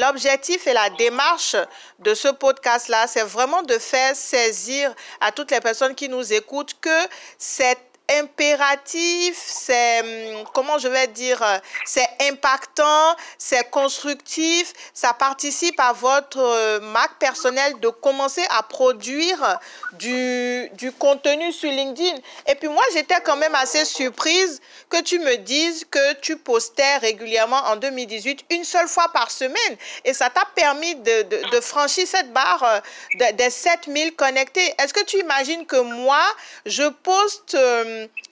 l'objectif 0.01 0.67
et 0.67 0.73
la 0.73 0.91
démarche 0.91 1.57
de 1.99 2.15
ce 2.15 2.29
podcast-là, 2.29 3.07
c'est 3.07 3.23
vraiment 3.23 3.63
de 3.63 3.79
faire 3.79 4.15
saisir 4.15 4.95
à 5.21 5.33
toutes 5.33 5.51
les 5.51 5.61
personnes 5.61 5.95
qui 5.95 6.09
nous 6.09 6.33
écoutent 6.33 6.77
que 6.81 7.09
cette 7.39 7.90
impératif, 8.19 9.37
c'est, 9.37 10.01
hum, 10.01 10.45
comment 10.53 10.79
je 10.79 10.89
vais 10.89 11.07
dire, 11.09 11.43
euh, 11.43 11.59
c'est 11.85 12.09
impactant, 12.23 13.17
c'est 13.39 13.71
constructif, 13.71 14.73
ça 14.93 15.13
participe 15.13 15.79
à 15.79 15.93
votre 15.93 16.39
euh, 16.39 16.81
marque 16.81 17.19
personnelle 17.19 17.79
de 17.81 17.89
commencer 17.89 18.45
à 18.51 18.63
produire 18.63 19.59
du, 19.93 20.69
du 20.75 20.93
contenu 20.93 21.53
sur 21.53 21.71
LinkedIn. 21.71 22.17
Et 22.47 22.55
puis 22.55 22.69
moi, 22.69 22.83
j'étais 22.93 23.21
quand 23.25 23.37
même 23.37 23.55
assez 23.55 23.85
surprise 23.85 24.61
que 24.89 25.01
tu 25.03 25.19
me 25.19 25.37
dises 25.37 25.85
que 25.91 26.15
tu 26.15 26.37
postais 26.37 26.97
régulièrement 26.99 27.61
en 27.67 27.77
2018 27.77 28.45
une 28.51 28.65
seule 28.65 28.89
fois 28.89 29.11
par 29.13 29.31
semaine. 29.31 29.77
Et 30.05 30.15
ça 30.15 30.31
t'a 30.31 30.45
permis 30.55 30.95
de, 30.97 31.23
de, 31.23 31.51
de, 31.51 31.61
franchir 31.61 32.07
cette 32.07 32.33
barre 32.33 32.83
euh, 33.19 33.33
des 33.33 33.51
7000 33.51 34.15
connectés. 34.15 34.75
Est-ce 34.79 34.93
que 34.93 35.05
tu 35.05 35.19
imagines 35.19 35.67
que 35.67 35.81
moi, 35.81 36.23
je 36.67 36.89
poste 36.89 37.57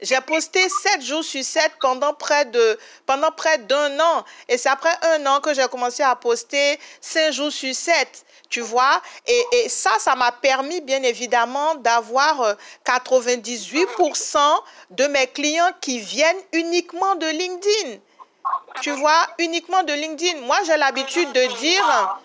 j'ai 0.00 0.20
posté 0.20 0.60
7 0.68 1.02
jours 1.02 1.24
sur 1.24 1.42
7 1.42 1.72
pendant 1.80 2.14
près 2.14 2.44
de 2.44 2.78
pendant 3.06 3.30
près 3.30 3.58
d'un 3.58 3.98
an. 4.00 4.24
Et 4.48 4.58
c'est 4.58 4.68
après 4.68 4.94
un 5.14 5.26
an 5.26 5.40
que 5.40 5.54
j'ai 5.54 5.66
commencé 5.68 6.02
à 6.02 6.14
poster 6.16 6.78
5 7.00 7.32
jours 7.32 7.52
sur 7.52 7.74
7. 7.74 8.24
Tu 8.48 8.60
vois, 8.60 9.02
et, 9.26 9.44
et 9.52 9.68
ça, 9.68 9.90
ça 9.98 10.14
m'a 10.14 10.32
permis 10.32 10.80
bien 10.80 11.02
évidemment 11.02 11.74
d'avoir 11.74 12.56
98% 12.86 14.36
euh, 14.36 14.40
de 14.90 15.06
mes 15.06 15.26
clients 15.26 15.70
qui 15.82 15.98
viennent 15.98 16.40
uniquement 16.52 17.14
de 17.16 17.26
LinkedIn. 17.26 17.98
Tu 18.80 18.90
vois, 18.92 19.26
uniquement 19.38 19.82
de 19.82 19.92
LinkedIn. 19.92 20.40
Moi, 20.42 20.56
j'ai 20.66 20.78
l'habitude 20.78 21.30
de 21.32 21.58
dire, 21.58 22.18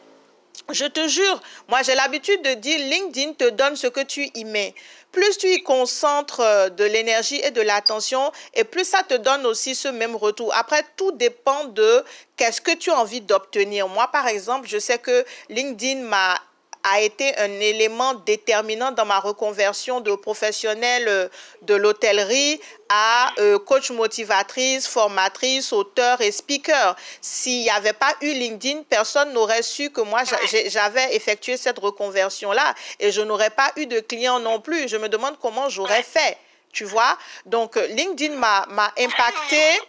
je 0.71 0.85
te 0.85 1.07
jure, 1.07 1.41
moi 1.67 1.81
j'ai 1.81 1.95
l'habitude 1.95 2.41
de 2.41 2.53
dire 2.53 2.79
LinkedIn 2.79 3.33
te 3.33 3.49
donne 3.49 3.75
ce 3.75 3.87
que 3.87 3.99
tu 4.01 4.29
y 4.33 4.45
mets 4.45 4.73
plus 5.13 5.37
tu 5.37 5.47
y 5.47 5.63
concentres 5.63 6.41
euh, 6.41 6.69
de 6.69 6.83
l'énergie 6.83 7.39
et 7.41 7.51
de 7.51 7.61
l'attention, 7.61 8.31
et 8.53 8.65
plus 8.65 8.83
ça 8.83 9.03
te 9.03 9.13
donne 9.13 9.45
aussi 9.45 9.75
ce 9.75 9.87
même 9.87 10.17
retour. 10.17 10.53
Après, 10.55 10.83
tout 10.97 11.13
dépend 11.13 11.65
de 11.65 12.03
qu'est-ce 12.35 12.59
que 12.59 12.75
tu 12.75 12.91
as 12.91 12.99
envie 12.99 13.21
d'obtenir. 13.21 13.87
Moi, 13.87 14.09
par 14.11 14.27
exemple, 14.27 14.67
je 14.67 14.79
sais 14.79 14.97
que 14.97 15.23
LinkedIn 15.49 16.01
m'a 16.01 16.35
a 16.83 17.01
été 17.01 17.37
un 17.37 17.59
élément 17.59 18.13
déterminant 18.13 18.91
dans 18.91 19.05
ma 19.05 19.19
reconversion 19.19 20.01
de 20.01 20.13
professionnelle 20.15 21.07
euh, 21.07 21.27
de 21.61 21.75
l'hôtellerie 21.75 22.59
à 22.89 23.31
euh, 23.39 23.57
coach 23.57 23.89
motivatrice, 23.91 24.87
formatrice, 24.87 25.71
auteur 25.71 26.19
et 26.21 26.31
speaker. 26.31 26.95
S'il 27.21 27.61
n'y 27.61 27.69
avait 27.69 27.93
pas 27.93 28.13
eu 28.21 28.33
LinkedIn, 28.33 28.83
personne 28.89 29.31
n'aurait 29.33 29.63
su 29.63 29.89
que 29.89 30.01
moi, 30.01 30.23
j'avais 30.67 31.15
effectué 31.15 31.57
cette 31.57 31.79
reconversion-là 31.79 32.75
et 32.99 33.11
je 33.11 33.21
n'aurais 33.21 33.49
pas 33.49 33.71
eu 33.77 33.85
de 33.85 33.99
clients 33.99 34.39
non 34.39 34.59
plus. 34.59 34.87
Je 34.89 34.97
me 34.97 35.07
demande 35.07 35.37
comment 35.41 35.69
j'aurais 35.69 36.03
fait, 36.03 36.37
tu 36.71 36.83
vois. 36.83 37.17
Donc, 37.45 37.75
LinkedIn 37.75 38.35
m'a 38.35 38.93
impacté 38.97 39.79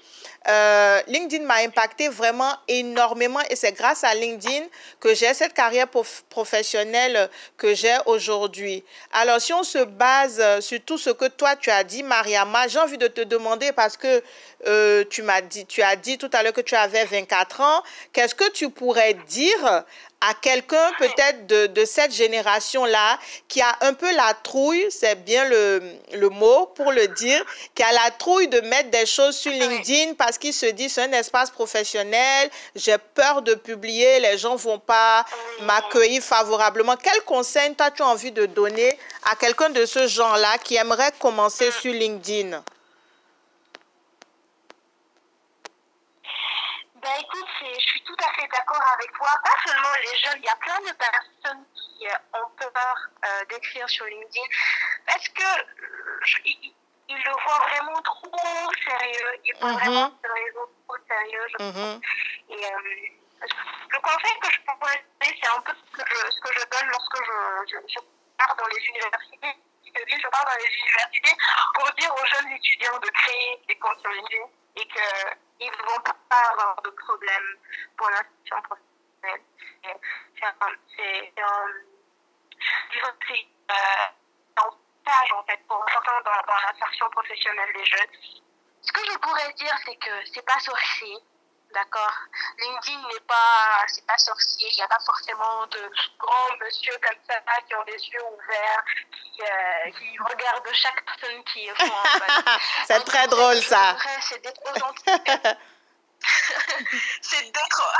euh, 0.48 1.00
LinkedIn 1.06 1.44
m'a 1.44 1.56
impacté 1.56 2.08
vraiment 2.08 2.52
énormément 2.68 3.40
et 3.48 3.56
c'est 3.56 3.72
grâce 3.72 4.04
à 4.04 4.14
LinkedIn 4.14 4.64
que 5.00 5.14
j'ai 5.14 5.32
cette 5.32 5.54
carrière 5.54 5.88
professionnelle 6.28 7.30
que 7.56 7.74
j'ai 7.74 7.96
aujourd'hui. 8.06 8.84
Alors, 9.12 9.40
si 9.40 9.52
on 9.52 9.62
se 9.62 9.84
base 9.84 10.60
sur 10.60 10.80
tout 10.82 10.98
ce 10.98 11.10
que 11.10 11.26
toi 11.26 11.56
tu 11.56 11.70
as 11.70 11.84
dit, 11.84 12.02
Mariama, 12.02 12.68
j'ai 12.68 12.78
envie 12.78 12.98
de 12.98 13.08
te 13.08 13.22
demander 13.22 13.72
parce 13.72 13.96
que 13.96 14.22
euh, 14.66 15.04
tu 15.08 15.22
m'as 15.22 15.40
dit, 15.40 15.66
tu 15.66 15.82
as 15.82 15.96
dit 15.96 16.18
tout 16.18 16.30
à 16.32 16.42
l'heure 16.42 16.52
que 16.52 16.60
tu 16.60 16.74
avais 16.74 17.04
24 17.04 17.60
ans, 17.60 17.82
qu'est-ce 18.12 18.34
que 18.34 18.50
tu 18.50 18.70
pourrais 18.70 19.14
dire 19.14 19.84
à 20.28 20.34
quelqu'un 20.34 20.90
peut-être 20.98 21.46
de, 21.46 21.66
de, 21.66 21.84
cette 21.84 22.12
génération-là 22.12 23.18
qui 23.48 23.60
a 23.60 23.76
un 23.82 23.94
peu 23.94 24.14
la 24.14 24.32
trouille, 24.34 24.86
c'est 24.90 25.22
bien 25.24 25.44
le, 25.44 25.82
le, 26.14 26.28
mot 26.28 26.66
pour 26.74 26.92
le 26.92 27.08
dire, 27.08 27.44
qui 27.74 27.82
a 27.82 27.92
la 27.92 28.10
trouille 28.10 28.48
de 28.48 28.60
mettre 28.60 28.90
des 28.90 29.06
choses 29.06 29.36
sur 29.36 29.52
LinkedIn 29.52 30.14
parce 30.14 30.38
qu'il 30.38 30.54
se 30.54 30.66
dit 30.66 30.88
c'est 30.88 31.02
un 31.02 31.12
espace 31.12 31.50
professionnel, 31.50 32.50
j'ai 32.74 32.96
peur 33.14 33.42
de 33.42 33.54
publier, 33.54 34.20
les 34.20 34.38
gens 34.38 34.56
vont 34.56 34.78
pas 34.78 35.24
m'accueillir 35.62 36.22
favorablement. 36.22 36.96
Quel 36.96 37.22
conseil 37.22 37.74
toi 37.74 37.90
tu 37.90 38.02
as 38.02 38.06
envie 38.06 38.32
de 38.32 38.46
donner 38.46 38.98
à 39.30 39.36
quelqu'un 39.36 39.70
de 39.70 39.84
ce 39.84 40.06
genre-là 40.06 40.58
qui 40.58 40.76
aimerait 40.76 41.12
commencer 41.18 41.70
sur 41.70 41.92
LinkedIn? 41.92 42.62
Ben 47.14 47.20
écoute, 47.20 47.48
je 47.60 47.80
suis 47.80 48.02
tout 48.02 48.16
à 48.18 48.32
fait 48.32 48.48
d'accord 48.48 48.82
avec 48.94 49.12
toi. 49.12 49.28
Pas 49.44 49.70
seulement 49.70 49.88
les 50.00 50.18
jeunes, 50.18 50.38
il 50.38 50.44
y 50.44 50.48
a 50.48 50.56
plein 50.56 50.80
de 50.80 50.92
personnes 50.96 51.64
qui 51.72 52.08
euh, 52.08 52.40
ont 52.40 52.50
peur 52.58 52.96
euh, 53.24 53.44
d'écrire 53.50 53.88
sur 53.88 54.04
LinkedIn 54.06 54.46
parce 55.06 55.28
que 55.28 55.44
euh, 55.44 56.42
ils, 56.44 56.74
le 57.08 57.30
voient 57.44 57.66
vraiment 57.68 58.02
trop 58.02 58.72
sérieux. 58.82 59.40
Ils 59.44 59.54
voient 59.60 59.70
mm 59.70 59.76
-hmm. 59.76 59.78
vraiment 59.78 60.18
ce 60.24 60.32
réseau 60.32 60.66
trop 60.88 60.98
sérieux, 61.06 61.46
je 61.50 61.56
mm-hmm. 61.64 62.00
Et 62.50 62.62
le 63.94 63.98
conseil 64.00 64.36
que 64.42 64.50
je 64.50 64.60
pourrais 64.66 64.98
donner, 64.98 65.38
c'est 65.40 65.50
un 65.56 65.60
peu 65.60 65.72
ce 65.72 66.02
que, 66.02 66.04
je, 66.10 66.18
ce 66.34 66.40
que 66.40 66.52
je 66.58 66.64
donne 66.72 66.88
lorsque 66.94 67.18
je, 67.28 67.36
je, 67.70 67.76
je 67.94 68.00
pars 68.38 68.56
dans 68.56 68.68
les 68.74 68.82
universités. 68.90 69.54
Je 70.24 70.28
pars 70.34 70.46
dans 70.50 70.58
les 70.64 70.72
universités 70.82 71.34
pour 71.74 71.86
dire 71.98 72.12
aux 72.18 72.26
jeunes 72.32 72.50
étudiants 72.58 72.98
de 72.98 73.10
créer 73.20 73.62
des 73.68 73.78
comptes 73.78 74.00
sur 74.00 74.10
LinkedIn 74.10 74.46
et 74.80 74.86
qu'ils 75.58 75.70
ne 75.70 75.76
vont 75.76 76.02
pas 76.28 76.50
avoir 76.52 76.82
de 76.82 76.90
problème 76.90 77.58
pour 77.96 78.10
l'institution 78.10 78.62
professionnelle. 78.62 79.42
C'est 80.32 80.44
un, 80.46 81.64
stage 85.06 85.32
en 85.32 85.44
fait 85.44 85.60
pour 85.68 85.84
dans, 86.06 86.22
dans 86.22 86.60
l'insertion 86.66 87.10
professionnelle 87.10 87.72
des 87.74 87.84
jeunes. 87.84 88.10
Ce 88.80 88.92
que 88.92 89.04
je 89.04 89.18
pourrais 89.18 89.52
dire, 89.54 89.76
c'est 89.84 89.96
que 89.96 90.24
c'est 90.32 90.44
pas 90.46 90.58
sorcier 90.60 91.18
D'accord 91.74 92.14
LinkedIn 92.58 93.08
n'est 93.08 93.26
pas, 93.26 93.84
c'est 93.88 94.06
pas 94.06 94.16
sorcier. 94.16 94.68
Il 94.70 94.76
n'y 94.76 94.82
a 94.82 94.88
pas 94.88 95.00
forcément 95.04 95.66
de 95.66 95.90
grands 96.18 96.56
monsieur 96.60 96.92
comme 97.02 97.18
ça 97.28 97.40
qui 97.66 97.74
ont 97.74 97.84
des 97.84 97.92
yeux 97.92 98.24
ouverts, 98.32 98.84
qui, 99.10 99.42
euh, 99.42 99.90
qui 99.98 100.18
regardent 100.18 100.72
chaque 100.72 101.04
personne 101.04 101.42
qui 101.44 101.68
font. 101.70 101.84
c'est 102.86 103.04
très 103.04 103.26
drôle 103.26 103.60
ça. 103.62 103.96
C'est 104.20 104.40
d'être 104.42 104.60
authentique. 104.64 105.30
c'est 107.20 107.42
d'être 107.52 107.92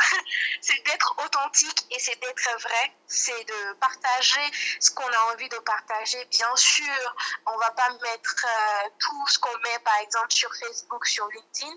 c'est 0.60 0.82
d'être 0.86 1.14
authentique 1.24 1.86
et 1.90 1.98
c'est 1.98 2.18
d'être 2.20 2.60
vrai 2.60 2.92
c'est 3.06 3.44
de 3.44 3.72
partager 3.74 4.50
ce 4.80 4.90
qu'on 4.92 5.06
a 5.06 5.32
envie 5.32 5.48
de 5.48 5.58
partager 5.58 6.24
bien 6.30 6.56
sûr 6.56 7.14
on 7.46 7.58
va 7.58 7.70
pas 7.72 7.90
mettre 7.90 8.46
euh, 8.46 8.88
tout 8.98 9.26
ce 9.28 9.38
qu'on 9.38 9.58
met 9.58 9.78
par 9.84 9.98
exemple 9.98 10.30
sur 10.30 10.50
Facebook 10.54 11.06
sur 11.06 11.28
LinkedIn 11.28 11.74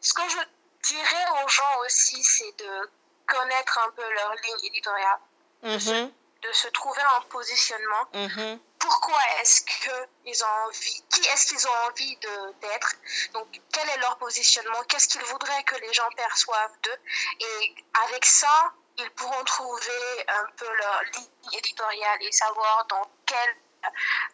ce 0.00 0.14
que 0.14 0.28
je 0.28 0.38
dirais 0.82 1.26
aux 1.42 1.48
gens 1.48 1.78
aussi, 1.84 2.22
c'est 2.22 2.58
de 2.58 2.90
connaître 3.26 3.78
un 3.78 3.90
peu 3.92 4.12
leur 4.14 4.34
ligne 4.34 4.66
éditoriale, 4.66 5.18
de, 5.62 5.78
se, 5.78 5.90
mm-hmm. 5.90 6.72
trouver 6.72 7.02
un 7.16 7.20
positionnement. 7.22 8.04
Mm-hmm. 8.14 8.58
Pourquoi 8.78 9.20
est-ce 9.40 9.62
qu'ils 9.62 10.44
ont 10.44 10.66
envie, 10.66 11.04
qui 11.12 11.20
est-ce 11.28 11.46
qu'ils 11.46 11.68
ont 11.68 11.88
envie 11.88 12.16
d'être? 12.60 12.94
Donc, 13.32 13.46
quel 13.72 13.88
est 13.88 13.98
leur 13.98 14.18
positionnement? 14.18 14.82
Qu'est-ce 14.88 15.08
qu'ils 15.08 15.24
voudraient 15.24 15.62
que 15.64 15.76
les 15.76 15.92
gens 15.92 16.08
perçoivent 16.16 16.76
d'eux? 16.82 16.98
Et 17.40 17.74
avec 18.06 18.24
ça, 18.24 18.72
ils 18.98 19.10
pourront 19.12 19.44
trouver 19.44 20.26
un 20.28 20.46
peu 20.56 20.68
leur 20.68 21.02
ligne 21.14 21.58
éditoriale 21.58 22.22
et 22.22 22.32
savoir 22.32 22.84
dans 22.86 23.08
quel 23.24 23.56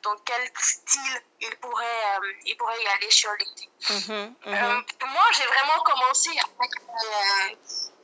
dans 0.03 0.17
quel 0.25 0.51
style 0.59 1.23
il 1.41 1.57
pourrait, 1.57 1.85
euh, 1.85 2.33
il 2.47 2.57
pourrait 2.57 2.83
y 2.83 2.87
aller 2.87 3.11
sur 3.11 3.31
LinkedIn. 3.33 3.71
Mm-hmm, 3.81 4.35
mm-hmm. 4.47 4.55
Euh, 4.55 5.07
moi, 5.07 5.25
j'ai 5.33 5.47
vraiment 5.47 5.83
commencé 5.85 6.31
avec, 6.31 6.73
euh, 6.89 7.57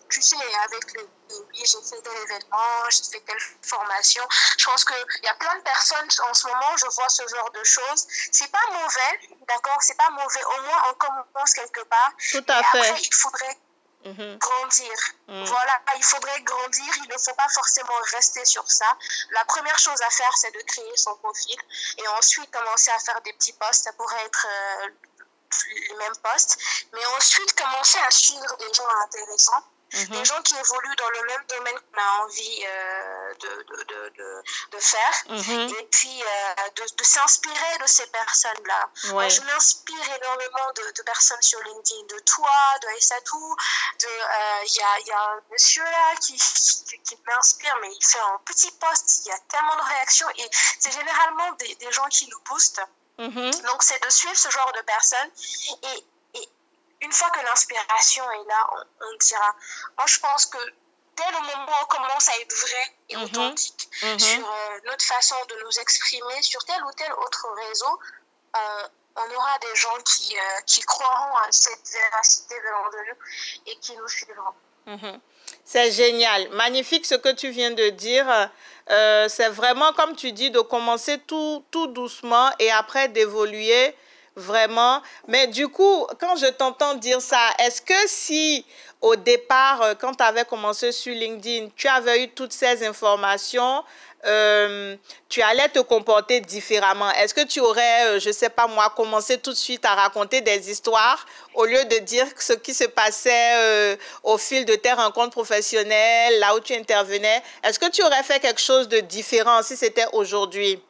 tu 0.09 0.23
sais, 0.23 0.37
avec 0.65 0.93
le 0.95 1.09
oui, 1.31 1.63
j'ai 1.65 1.79
fait 1.83 2.03
tel 2.03 2.13
événement, 2.23 2.91
j'ai 2.91 3.11
fait 3.11 3.25
telle 3.25 3.41
formation. 3.63 4.23
Je 4.59 4.65
pense 4.65 4.85
qu'il 4.85 5.23
y 5.23 5.27
a 5.27 5.35
plein 5.35 5.57
de 5.57 5.63
personnes 5.63 6.09
en 6.29 6.35
ce 6.35 6.47
moment, 6.47 6.77
je 6.77 6.87
vois 6.95 7.09
ce 7.09 7.23
genre 7.27 7.51
de 7.51 7.65
choses. 7.65 8.07
C'est 8.31 8.51
pas 8.51 8.67
mauvais, 8.71 9.37
d'accord 9.49 9.79
C'est 9.81 9.97
pas 9.97 10.11
mauvais. 10.11 10.45
Au 10.45 10.63
moins, 10.63 10.91
on 10.91 10.95
commence 10.95 11.55
quelque 11.55 11.83
part. 11.85 12.13
Tout 12.31 12.45
à 12.49 12.63
fait. 12.63 12.79
Après, 12.79 13.01
il 13.01 13.15
faudrait 13.15 13.59
Mhm. 14.05 14.39
Grandir. 14.39 14.99
Mhm. 15.29 15.45
Voilà, 15.45 15.81
il 15.97 16.05
faudrait 16.05 16.41
grandir, 16.43 16.93
il 17.05 17.09
ne 17.09 17.19
faut 17.19 17.35
pas 17.35 17.49
forcément 17.49 17.99
rester 18.13 18.45
sur 18.45 18.71
ça. 18.71 18.87
La 19.31 19.45
première 19.47 19.79
chose 19.79 20.01
à 20.03 20.11
faire, 20.11 20.33
c'est 20.37 20.53
de 20.53 20.61
créer 20.61 20.97
son 20.97 21.17
profil 21.17 21.57
et 21.99 22.09
ensuite 22.09 22.51
commencer 22.51 22.91
à 22.91 22.99
faire 22.99 23.21
des 23.23 23.33
petits 23.33 23.55
posts. 23.55 23.85
Ça 23.85 23.93
pourrait 23.95 24.25
être 24.27 24.47
euh, 24.47 24.89
les 25.69 25.97
mêmes 25.97 26.17
posts, 26.23 26.59
mais 26.93 27.05
ensuite 27.17 27.55
commencer 27.55 27.99
à 27.99 28.11
suivre 28.11 28.57
des 28.59 28.73
gens 28.75 28.89
intéressants 29.05 29.65
mhm. 29.95 30.19
des 30.19 30.25
gens 30.25 30.41
qui 30.43 30.55
évoluent 30.57 30.97
dans 30.97 31.09
le 31.11 31.23
même 31.27 31.45
domaine 31.49 31.75
qu'on 31.75 32.01
a 32.01 32.25
envie 32.25 32.65
de, 33.41 33.63
de, 33.63 33.85
de, 33.85 34.43
de, 34.73 34.79
faire, 34.79 35.25
mhm. 35.29 35.75
et 35.79 35.89
puis 35.91 36.23
de, 36.77 37.05
s'inspirer 37.05 37.79
de 37.81 37.87
ces 37.87 38.07
personnes-là. 38.07 38.91
Je 39.29 39.41
m'inspire 39.43 40.17
énormément 40.17 40.73
de, 40.77 41.03
personnes 41.03 41.43
sur 41.43 41.61
LinkedIn, 41.63 42.17
de 42.17 42.19
toi, 42.21 42.51
de 42.83 42.89
Aïssatou, 42.89 43.57
il 44.03 44.75
y, 44.75 44.81
a, 44.81 45.01
y 45.07 45.11
a 45.13 45.21
un 45.21 45.41
monsieur 45.51 45.85
là 45.85 46.15
qui, 46.21 46.35
qui, 46.35 46.99
qui 47.01 47.19
m'inspire, 47.27 47.77
mais 47.81 47.91
il 47.93 48.05
fait 48.05 48.19
un 48.19 48.39
petit 48.45 48.71
post, 48.73 49.23
il 49.25 49.29
y 49.29 49.33
a 49.33 49.39
tellement 49.49 49.77
de 49.77 49.83
réactions, 49.83 50.29
et 50.39 50.49
c'est 50.79 50.93
généralement 50.93 51.53
des, 51.53 51.75
des 51.77 51.93
gens 51.93 52.07
qui 52.09 52.29
nous 52.29 52.41
boostent. 52.49 52.83
Mm-hmm. 53.19 53.63
Donc, 53.67 53.83
c'est 53.83 54.03
de 54.03 54.11
suivre 54.11 54.37
ce 54.37 54.51
genre 54.51 54.73
de 54.75 54.83
personnes. 54.83 55.31
Et 55.95 56.05
une 57.05 57.13
fois 57.13 57.31
que 57.31 57.45
l'inspiration 57.45 58.25
est 58.33 58.49
là, 58.49 58.71
on, 59.01 59.17
dira. 59.19 59.57
Moi, 59.99 60.07
je 60.07 60.19
pense 60.21 60.47
que 60.47 60.59
dès 61.17 61.31
le 61.31 61.41
moment 61.41 61.67
où 61.67 61.83
on 61.83 61.87
commence 61.87 62.29
à 62.29 62.39
être 62.41 62.57
vrai 62.57 62.97
et 63.11 63.17
mm-hmm. 63.17 63.25
authentique 63.25 63.89
mm-hmm. 64.03 64.19
sur 64.19 64.49
euh, 64.49 64.79
notre 64.87 65.05
façon 65.05 65.37
de 65.49 65.65
nous 65.65 65.79
exprimer 65.81 66.43
sur 66.43 66.65
tel 66.65 66.83
ou 66.83 66.91
tel 66.97 67.13
autre 67.13 67.47
réseau, 67.69 68.01
euh, 68.57 68.89
on 69.17 69.35
aura 69.37 69.59
des 69.59 69.77
gens 69.77 69.97
qui, 70.05 70.37
euh, 70.37 70.61
qui 70.67 70.81
croiront 70.81 71.37
à 71.37 71.53
cette 71.53 71.89
véracité 71.93 72.55
de 72.57 73.11
nous 73.11 73.73
et 73.73 73.77
qui 73.77 73.97
nous 73.97 74.09
suivront. 74.09 74.55
C'est 75.65 75.93
génial, 75.93 76.49
magnifique 76.51 77.07
ce 77.07 77.15
que 77.15 77.33
tu 77.33 77.51
viens 77.51 77.71
de 77.71 77.89
dire. 77.91 78.51
C'est 78.87 79.49
vraiment, 79.49 79.93
comme 79.95 80.15
tu 80.15 80.33
dis, 80.33 80.51
de 80.51 80.61
commencer 80.61 81.19
tout, 81.21 81.65
tout 81.71 81.87
doucement 81.87 82.51
et 82.59 82.71
après 82.71 83.09
d'évoluer 83.09 83.97
vraiment. 84.37 85.03
Mais 85.29 85.47
du 85.47 85.69
coup, 85.69 86.07
quand 86.21 86.37
je 86.37 86.47
t'entends 86.47 86.95
dire 86.95 87.21
ça, 87.21 87.41
est-ce 87.59 87.81
que 87.81 87.95
si 88.07 88.65
au 89.05 89.17
départ, 89.17 89.83
euh, 89.83 89.95
quand 89.95 90.15
tu 90.15 90.23
avais 90.25 90.47
commencé 90.47 90.91
sur 90.91 91.15
LinkedIn, 91.15 91.69
tu 91.77 91.89
avais 91.89 92.25
eu 92.25 92.29
toutes 92.29 92.55
ces 92.55 92.87
informations, 92.87 93.85
euh, 94.25 94.97
tu 95.29 95.43
allais 95.43 95.69
te 95.69 95.81
comporter 95.81 96.41
différemment? 96.41 97.11
Est-ce 97.11 97.35
que 97.35 97.45
tu 97.45 97.61
aurais, 97.61 98.07
euh, 98.07 98.19
je 98.19 98.29
ne 98.29 98.33
sais 98.33 98.49
pas 98.49 98.67
moi, 98.67 98.91
commencé 98.97 99.37
tout 99.37 99.51
de 99.51 99.57
suite 99.57 99.85
à 99.85 99.95
raconter 99.95 100.41
des 100.41 100.71
histoires 100.71 101.27
au 101.53 101.67
lieu 101.67 101.85
de 101.85 101.99
dire 101.99 102.27
ce 102.39 102.55
qui 102.55 102.73
se 102.73 102.85
passait 102.85 103.99
au 104.23 104.39
fil 104.39 104.65
de 104.65 104.75
tes 104.75 104.93
rencontres 104.95 105.33
professionnelles, 105.33 106.39
là 106.39 106.57
où 106.57 106.61
tu 106.61 106.75
intervenais? 106.75 107.43
Est-ce 107.63 107.79
que 107.79 107.91
tu 107.91 108.03
aurais 108.03 108.23
fait 108.23 108.41
quelque 108.41 108.61
chose 108.61 108.89
de 108.89 109.01
différent 109.01 109.63
si 109.63 109.77
c'était 109.77 110.07
aujourd'hui? 110.15 110.83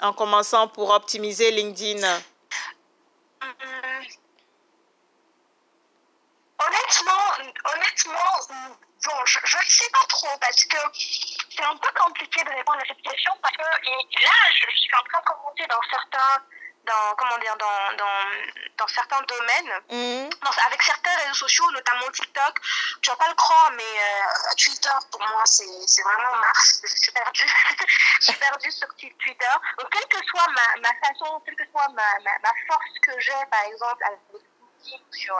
En 0.00 0.12
commençant 0.12 0.68
pour 0.68 0.90
optimiser 0.90 1.50
LinkedIn? 1.50 2.06
Honnêtement, 6.60 7.12
honnêtement, 7.72 8.38
bon, 8.48 9.24
je 9.24 9.38
ne 9.38 9.70
sais 9.70 9.90
pas 9.92 10.06
trop 10.08 10.38
parce 10.40 10.64
que 10.64 10.76
c'est 11.50 11.64
un 11.64 11.76
peu 11.76 11.88
compliqué 11.98 12.42
de 12.42 12.50
répondre 12.50 12.78
à 12.78 12.86
cette 12.86 13.02
question 13.02 13.32
parce 13.40 13.56
que 13.56 13.62
là, 13.62 14.30
je, 14.52 14.76
suis 14.76 14.94
en 14.94 15.02
train 15.08 15.20
de 15.20 15.26
commenter 15.26 15.66
dans 15.68 15.80
certains 15.90 16.42
dans 16.88 17.14
comment 17.16 17.38
dire 17.38 17.56
dans, 17.56 17.96
dans, 17.96 18.20
dans 18.78 18.88
certains 18.88 19.22
domaines 19.22 19.72
mm. 19.90 20.30
avec 20.66 20.82
certains 20.82 21.14
réseaux 21.24 21.46
sociaux 21.46 21.70
notamment 21.72 22.10
TikTok 22.10 22.54
tu 23.02 23.10
vas 23.10 23.16
pas 23.16 23.28
le 23.28 23.34
croire 23.34 23.70
mais 23.76 23.82
euh, 23.82 24.54
Twitter 24.56 24.98
pour 25.10 25.20
moi 25.20 25.42
c'est 25.44 26.02
vraiment 26.02 26.36
Mars 26.36 26.80
je 26.82 26.96
suis 26.96 27.12
perdue 27.12 27.46
je 28.20 28.24
suis 28.24 28.34
perdue 28.34 28.72
sur 28.72 28.88
Twitter 28.96 29.54
donc 29.78 29.90
quelle 29.90 30.08
que 30.08 30.26
soit 30.26 30.48
ma, 30.48 30.80
ma 30.80 30.94
façon 31.06 31.40
quelle 31.44 31.56
que 31.56 31.70
soit 31.70 31.88
ma, 31.88 32.08
ma, 32.24 32.38
ma 32.42 32.52
force 32.66 32.98
que 33.02 33.20
j'ai 33.20 33.44
par 33.50 33.62
exemple 33.64 34.04
avec 34.04 34.20
sur 35.10 35.34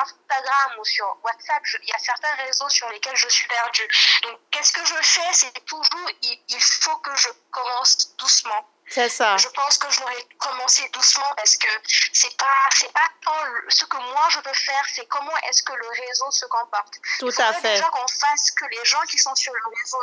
Instagram 0.00 0.72
ou 0.78 0.84
sur 0.84 1.16
WhatsApp, 1.22 1.62
il 1.82 1.88
y 1.88 1.92
a 1.92 1.98
certains 1.98 2.34
réseaux 2.36 2.68
sur 2.68 2.88
lesquels 2.90 3.16
je 3.16 3.28
suis 3.28 3.46
perdue. 3.48 3.88
Donc, 4.22 4.38
qu'est-ce 4.50 4.72
que 4.72 4.84
je 4.84 4.94
fais? 5.02 5.32
C'est 5.32 5.64
toujours, 5.64 6.10
il, 6.22 6.60
faut 6.60 6.96
que 6.98 7.14
je 7.16 7.28
commence 7.50 8.16
doucement. 8.16 8.68
C'est 8.88 9.08
ça. 9.08 9.36
Je 9.36 9.48
pense 9.48 9.78
que 9.78 9.90
je 9.90 9.98
j'aurais 9.98 10.26
commencé 10.38 10.88
doucement 10.92 11.32
parce 11.36 11.56
que 11.56 11.68
c'est 12.12 12.36
pas 12.36 12.68
c'est 12.76 12.92
pas 12.92 13.08
tant 13.24 13.32
ce 13.68 13.84
que 13.84 13.96
moi 13.96 14.28
je 14.30 14.40
peux 14.40 14.52
faire, 14.52 14.84
c'est 14.94 15.06
comment 15.06 15.36
est-ce 15.48 15.62
que 15.62 15.72
le 15.72 15.88
réseau 16.06 16.30
se 16.30 16.46
comporte. 16.46 16.94
Tout 17.18 17.32
à 17.38 17.52
fait. 17.54 17.76
Déjà 17.76 17.88
qu'on 17.90 18.08
fasse 18.08 18.50
que 18.50 18.66
les 18.66 18.84
gens 18.84 19.02
qui 19.08 19.18
sont 19.18 19.34
sur 19.34 19.52
le 19.52 19.62
réseau 19.78 19.98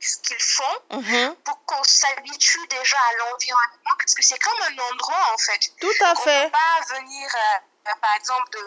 ce 0.00 0.16
qu'ils 0.18 0.42
font 0.42 0.78
mm-hmm. 0.92 1.34
pour 1.44 1.64
qu'on 1.64 1.82
s'habitue 1.82 2.66
déjà 2.68 2.96
à 2.96 3.16
l'environnement 3.18 3.96
parce 3.98 4.14
que 4.14 4.22
c'est 4.22 4.38
comme 4.38 4.62
un 4.62 4.92
endroit 4.92 5.32
en 5.34 5.38
fait. 5.38 5.72
Tout 5.80 6.04
à 6.04 6.14
fait. 6.14 6.46
On 6.46 6.50
peut 6.50 6.52
pas 6.52 6.94
venir 6.94 7.28
euh, 7.34 7.58
par 7.96 8.14
exemple, 8.16 8.50
de, 8.52 8.58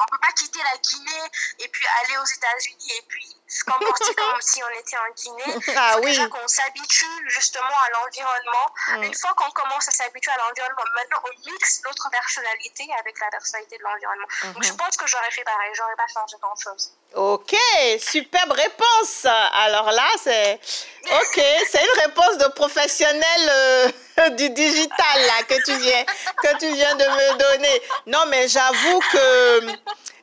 on 0.00 0.06
peut 0.06 0.18
pas 0.18 0.32
quitter 0.32 0.58
la 0.62 0.76
Guinée 0.78 1.30
et 1.60 1.68
puis 1.68 1.86
aller 2.02 2.16
aux 2.18 2.24
États-Unis 2.24 2.92
et 2.98 3.02
puis 3.08 3.36
se 3.54 3.64
comporter 3.64 4.14
comme 4.16 4.40
si 4.40 4.60
on 4.62 4.80
était 4.80 4.96
en 4.98 5.10
Guinée. 5.14 5.74
Ah 5.76 5.96
oui. 5.98 6.10
Déjà 6.10 6.26
qu'on 6.28 6.48
s'habitue 6.48 7.28
justement 7.28 7.78
à 7.86 7.90
l'environnement. 7.90 8.68
Mm. 8.96 9.02
Une 9.04 9.14
fois 9.14 9.32
qu'on 9.36 9.50
commence 9.50 9.88
à 9.88 9.92
s'habituer 9.92 10.32
à 10.32 10.38
l'environnement, 10.38 10.82
maintenant 10.96 11.18
on 11.24 11.50
mixe 11.50 11.82
notre 11.84 12.10
personnalité 12.10 12.88
avec 12.98 13.18
la 13.20 13.28
personnalité 13.30 13.78
de 13.78 13.82
l'environnement. 13.82 14.26
Donc 14.54 14.62
je 14.62 14.70
mm-hmm. 14.70 14.76
pense 14.76 14.96
que 14.96 15.06
j'aurais 15.06 15.30
fait 15.30 15.44
pareil, 15.44 15.70
j'aurais 15.74 15.96
pas 15.96 16.06
changé 16.12 16.36
grand-chose. 16.40 16.92
Ok, 17.14 17.54
superbe 17.98 18.52
réponse. 18.52 19.24
Alors 19.24 19.90
là, 19.92 20.08
c'est 20.22 20.54
ok, 20.54 21.44
c'est 21.70 21.84
une 21.84 22.00
réponse 22.02 22.38
de 22.38 22.48
professionnel 22.54 23.92
euh, 24.18 24.30
du 24.30 24.50
digital 24.50 25.16
là 25.26 25.42
que 25.48 25.62
tu 25.64 25.76
viens 25.76 26.04
que 26.42 26.58
tu 26.58 26.72
viens 26.74 26.94
de 26.96 27.04
me 27.04 27.38
donner. 27.38 27.82
Non, 28.06 28.26
mais 28.28 28.48
j'avoue 28.48 29.00
que 29.12 29.60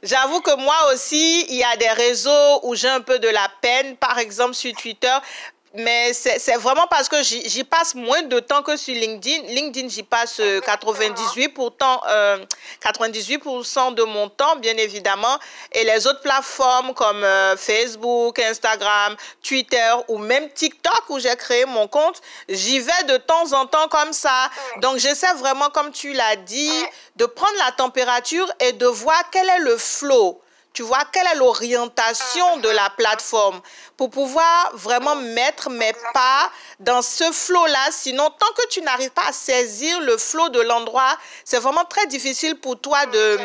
J'avoue 0.04 0.42
que 0.42 0.56
moi 0.56 0.92
aussi, 0.94 1.46
il 1.50 1.58
y 1.58 1.64
a 1.64 1.78
des 1.78 1.90
réseaux 1.90 2.60
où 2.64 2.74
j'ai 2.74 2.88
un 2.88 3.02
peu 3.02 3.20
de 3.20 3.28
la 3.28 3.48
peine, 3.62 3.96
par 3.98 4.18
exemple 4.18 4.56
sur 4.56 4.74
Twitter, 4.74 5.16
mais 5.74 6.12
c'est 6.14 6.58
vraiment 6.58 6.86
parce 6.88 7.08
que 7.08 7.24
j'y 7.24 7.64
passe 7.64 7.96
moins 7.96 8.24
de 8.24 8.40
temps 8.40 8.62
que 8.62 8.76
sur 8.76 8.94
LinkedIn. 8.94 9.48
LinkedIn, 9.48 9.88
j'y 9.88 10.04
passe 10.04 10.42
98, 10.66 11.46
euh, 11.46 11.50
pourtant, 11.56 12.02
euh, 12.10 12.44
98% 12.84 13.94
de 13.94 14.04
mon 14.04 14.28
temps, 14.28 14.58
bien 14.58 14.76
évidemment. 14.76 15.40
Et 15.72 15.86
les 15.86 16.08
autres 16.08 16.20
plateformes 16.22 16.94
comme 16.94 17.24
euh, 17.24 17.56
Facebook, 17.56 18.38
Instagram, 18.40 19.16
Twitter 19.42 19.94
ou 20.10 20.18
même 20.18 20.50
TikTok 20.50 21.04
où 21.10 21.20
j'ai 21.20 21.36
créé 21.38 21.66
mon 21.66 21.88
compte, 21.88 22.22
j'y 22.50 22.80
vais 22.80 23.04
de 23.08 23.16
temps 23.18 23.54
en 23.54 23.66
temps 23.66 23.88
comme 23.88 24.12
ça. 24.12 24.50
Donc, 24.82 24.98
j'essaie 24.98 25.34
vraiment, 25.36 25.70
comme 25.70 25.92
tu 25.92 26.12
l'as 26.12 26.36
dit, 26.36 26.84
de 27.16 27.26
prendre 27.26 27.58
la 27.60 27.72
température 27.72 28.52
et 28.60 28.74
de 28.74 28.86
voir 28.88 29.24
quel 29.32 29.48
est 29.48 29.60
le 29.60 29.78
flow 29.78 30.42
tu 30.74 30.84
vois, 30.84 31.04
quelle 31.12 31.28
est 31.28 31.36
l'orientation 31.36 32.58
de 32.58 32.70
la 32.70 32.90
plateforme 32.92 33.62
pour 33.98 34.10
pouvoir 34.10 34.72
vraiment 34.74 35.16
mettre 35.16 35.70
mes 35.70 35.94
pas 36.14 36.50
dans 36.80 37.02
ce 37.02 37.30
flot-là? 37.32 37.90
Sinon, 37.92 38.30
tant 38.30 38.54
que 38.56 38.68
tu 38.70 38.82
n'arrives 38.82 39.12
pas 39.12 39.28
à 39.28 39.34
saisir 39.34 40.00
le 40.00 40.18
flot 40.18 40.48
de 40.50 40.62
l'endroit, 40.62 41.18
c'est 41.44 41.60
vraiment 41.60 41.84
très 41.84 42.08
difficile 42.08 42.56
pour 42.56 42.80
toi 42.80 43.06
de, 43.06 43.40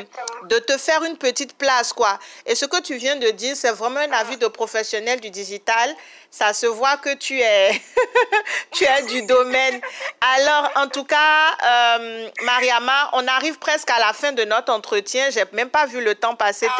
de 0.45 0.59
te 0.59 0.79
faire 0.79 1.03
une 1.03 1.17
petite 1.17 1.57
place, 1.57 1.93
quoi. 1.93 2.19
Et 2.47 2.55
ce 2.55 2.65
que 2.65 2.81
tu 2.81 2.95
viens 2.95 3.17
de 3.17 3.31
dire, 3.31 3.57
c'est 3.57 3.73
vraiment 3.73 4.01
un 4.01 4.13
avis 4.13 4.37
de 4.37 4.47
professionnel 4.47 5.21
du 5.21 5.31
digital 5.31 5.97
ça 6.37 6.53
se 6.53 6.67
voit 6.67 6.99
que 6.99 7.15
tu 7.15 7.41
es, 7.41 7.71
tu 8.73 8.85
es 8.85 9.03
du 9.05 9.23
domaine. 9.23 9.81
Alors, 10.21 10.71
en 10.77 10.87
tout 10.89 11.05
cas, 11.05 11.57
euh, 11.65 12.29
Mariama, 12.43 13.11
on 13.15 13.27
arrive 13.27 13.59
presque 13.59 13.89
à 13.91 13.99
la 13.99 14.13
fin 14.13 14.33
de 14.33 14.45
notre 14.45 14.71
entretien. 14.71 15.31
J'ai 15.31 15.45
même 15.53 15.71
pas 15.71 15.87
vu 15.87 16.03
le 16.03 16.15
temps 16.15 16.35
passer 16.35 16.69
ah, 16.71 16.77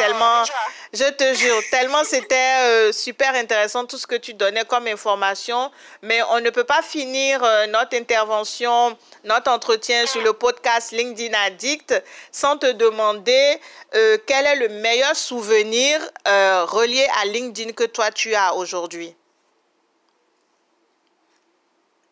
je 0.93 1.09
te 1.11 1.33
jure, 1.33 1.61
tellement 1.71 2.03
c'était 2.03 2.55
euh, 2.59 2.91
super 2.91 3.33
intéressant 3.35 3.85
tout 3.85 3.97
ce 3.97 4.07
que 4.07 4.15
tu 4.15 4.33
donnais 4.33 4.65
comme 4.65 4.87
information. 4.87 5.71
Mais 6.01 6.21
on 6.31 6.39
ne 6.39 6.49
peut 6.49 6.63
pas 6.63 6.81
finir 6.81 7.43
euh, 7.43 7.67
notre 7.67 7.95
intervention, 7.95 8.97
notre 9.23 9.51
entretien 9.51 10.05
sur 10.05 10.21
le 10.21 10.33
podcast 10.33 10.91
LinkedIn 10.91 11.37
Addict 11.45 12.03
sans 12.31 12.57
te 12.57 12.71
demander 12.71 13.59
quel 13.91 14.45
est 14.45 14.55
le 14.57 14.69
meilleur 14.69 15.15
souvenir 15.15 15.99
relié 16.25 17.07
à 17.21 17.25
LinkedIn 17.25 17.71
que 17.71 17.85
toi 17.85 18.11
tu 18.11 18.35
as 18.35 18.53
aujourd'hui. 18.53 19.15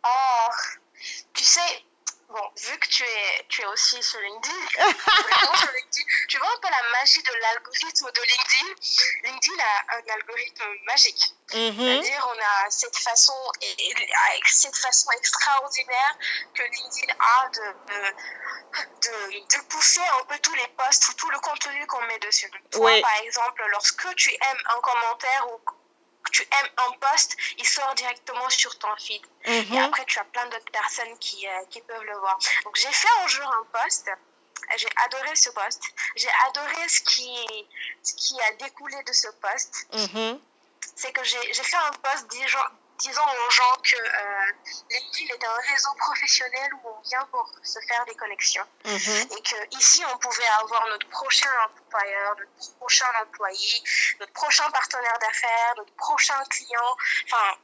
Oh, 0.06 0.52
tu 1.34 1.44
sais, 1.44 1.85
bon, 2.36 2.52
vu 2.58 2.78
que 2.80 2.88
tu 2.90 3.04
es, 3.04 3.46
tu 3.48 3.62
es 3.62 3.66
aussi 3.66 4.02
sur 4.10 4.20
LinkedIn, 4.20 4.66
tu 6.28 6.38
vois 6.38 6.52
un 6.54 6.60
peu 6.62 6.70
la 6.70 7.00
magie 7.00 7.24
de 7.24 7.32
l'algorithme 7.42 8.12
de 8.12 8.22
LinkedIn? 8.22 8.76
LinkedIn 9.24 9.64
a 9.64 9.96
un 9.96 10.14
algorithme 10.14 10.64
magique. 10.86 11.34
Mm-hmm. 11.52 11.76
C'est-à-dire, 11.78 12.28
on 12.36 12.40
a 12.40 12.70
cette 12.70 12.98
façon, 12.98 13.34
cette 14.46 14.76
façon 14.76 15.12
extraordinaire 15.12 16.18
que 16.54 16.64
LinkedIn 16.64 17.14
a 17.20 17.50
de, 17.50 17.68
de, 19.02 19.58
de, 19.58 19.62
pousser 19.70 20.02
un 20.22 20.26
peu 20.26 20.38
tous 20.40 20.56
les 20.56 20.68
posts 20.70 21.08
ou 21.10 21.14
tout 21.14 21.30
le 21.30 21.40
contenu 21.40 21.86
qu'on 21.88 22.02
met 22.08 22.20
dessus. 22.20 22.52
Toi, 22.72 23.00
par 23.02 23.16
exemple, 23.24 23.64
lorsque 23.70 24.14
tu 24.16 24.32
aimes 24.32 24.64
un 24.76 24.82
commentaire 24.82 25.48
ou 25.54 25.62
tu 26.32 26.44
aimes 26.44 26.72
un 26.78 26.92
post, 26.92 27.36
il 27.58 27.68
sort 27.68 27.94
directement 27.96 28.50
sur 28.50 28.78
ton 28.78 28.96
feed. 28.98 29.22
Et 29.46 29.62
mhm. 29.64 29.78
après, 29.78 30.06
tu 30.06 30.20
as 30.20 30.24
plein 30.26 30.46
d'autres 30.48 30.72
personnes 30.72 31.18
qui, 31.20 31.48
euh, 31.48 31.66
qui 31.70 31.82
peuvent 31.82 32.04
le 32.04 32.18
voir. 32.18 32.38
Donc, 32.64 32.76
j'ai 32.76 32.92
fait 32.92 33.08
un 33.24 33.28
jour 33.28 33.48
un 33.48 33.80
post 33.80 34.10
j'ai 34.78 34.90
adoré 35.06 35.36
ce 35.36 35.50
poste. 35.50 35.84
J'ai 36.16 36.30
adoré 36.48 36.90
ce 36.90 37.02
qui, 37.02 37.32
ce 38.04 38.14
qui 38.14 38.36
a 38.42 38.54
découlé 38.54 38.98
de 39.04 39.14
ce 39.14 39.28
poste. 39.42 39.88
Mhm. 39.94 40.40
C'est 40.96 41.12
que 41.12 41.24
j'ai 41.24 41.54
fait 41.54 41.78
un 41.78 41.92
poste 41.92 42.28
disant, 42.30 42.60
disons 43.00 43.22
aux 43.22 43.52
gens 43.52 43.76
que 43.84 43.96
euh, 43.96 44.96
est 44.96 45.44
un 45.44 45.74
réseau 45.74 45.94
professionnel 45.98 46.70
où 46.76 46.90
on 46.90 47.02
vient 47.02 47.26
pour 47.32 47.50
se 47.64 47.80
faire 47.88 48.06
des 48.06 48.16
connexions. 48.16 48.66
Mhm. 48.86 49.28
Et 49.38 49.42
que 49.42 49.78
ici, 49.78 50.04
on 50.14 50.18
pouvait 50.18 50.48
avoir 50.62 50.86
notre 50.88 51.08
prochain 51.10 51.50
employeur, 51.66 52.36
notre 52.38 52.76
prochain 52.78 53.08
employé, 53.22 53.84
notre 54.20 54.34
prochain 54.34 54.70
partenaire 54.72 55.18
d'affaires, 55.20 55.74
notre 55.78 55.94
prochain 55.94 56.42
client. 56.50 56.98
Enfin, 57.26 57.58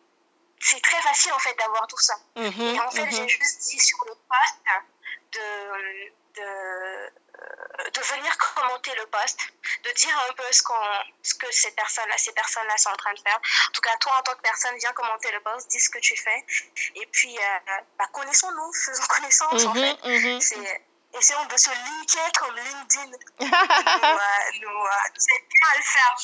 c'est 0.60 0.82
très 0.82 1.02
facile 1.02 1.34
en 1.34 1.40
fait 1.40 1.56
d'avoir 1.58 1.88
tout 1.88 2.00
ça. 2.00 2.16
Mhm, 2.36 2.76
Et 2.76 2.80
en 2.80 2.92
fait, 2.92 3.06
mhm. 3.06 3.12
j'ai 3.12 3.28
juste 3.28 3.62
dit 3.70 3.80
sur 3.80 3.98
le 4.06 4.14
poste 4.14 4.86
de, 5.34 6.42
de, 6.42 6.42
euh, 6.42 7.90
de 7.94 8.02
venir 8.02 8.38
commenter 8.38 8.92
le 8.96 9.06
poste, 9.08 9.40
de 9.84 9.92
dire 9.92 10.26
un 10.30 10.34
peu 10.34 10.44
ce, 10.52 10.62
qu'on, 10.64 10.74
ce 11.24 11.34
que 11.36 11.52
ces 11.52 11.72
personnes-là, 11.72 12.18
ces 12.18 12.32
personnes-là 12.34 12.78
sont 12.78 12.90
en 12.90 12.96
train 12.98 13.14
de 13.14 13.20
faire. 13.20 13.38
En 13.38 13.72
tout 13.72 13.82
cas, 13.82 13.96
toi, 13.98 14.14
en 14.20 14.22
tant 14.24 14.34
que 14.36 14.42
personne, 14.42 14.76
viens 14.78 14.94
commenter 14.94 15.32
le 15.32 15.40
poste, 15.42 15.70
dis 15.70 15.80
ce 15.80 15.90
que 15.90 16.00
tu 16.00 16.16
fais. 16.16 16.46
Et 16.96 17.06
puis, 17.08 17.38
euh, 17.38 17.74
bah, 17.98 18.08
connaissons-nous, 18.14 18.74
faisons 18.74 19.04
connaissance, 19.08 19.66
en 19.66 19.74
Mhm, 19.74 19.82
fait. 19.82 20.08
mhm. 20.08 20.42
C'est, 20.42 20.82
essayons 21.14 21.46
de 21.46 21.58
se 21.58 21.70
linker 21.70 22.32
comme 22.40 22.56
LinkedIn 22.56 23.06
nous, 23.40 23.46
euh, 23.48 24.60
nous, 24.62 24.70
euh, 24.70 25.10
bien 25.50 25.70
à 25.74 25.78
le 25.78 25.84
faire. 25.84 26.16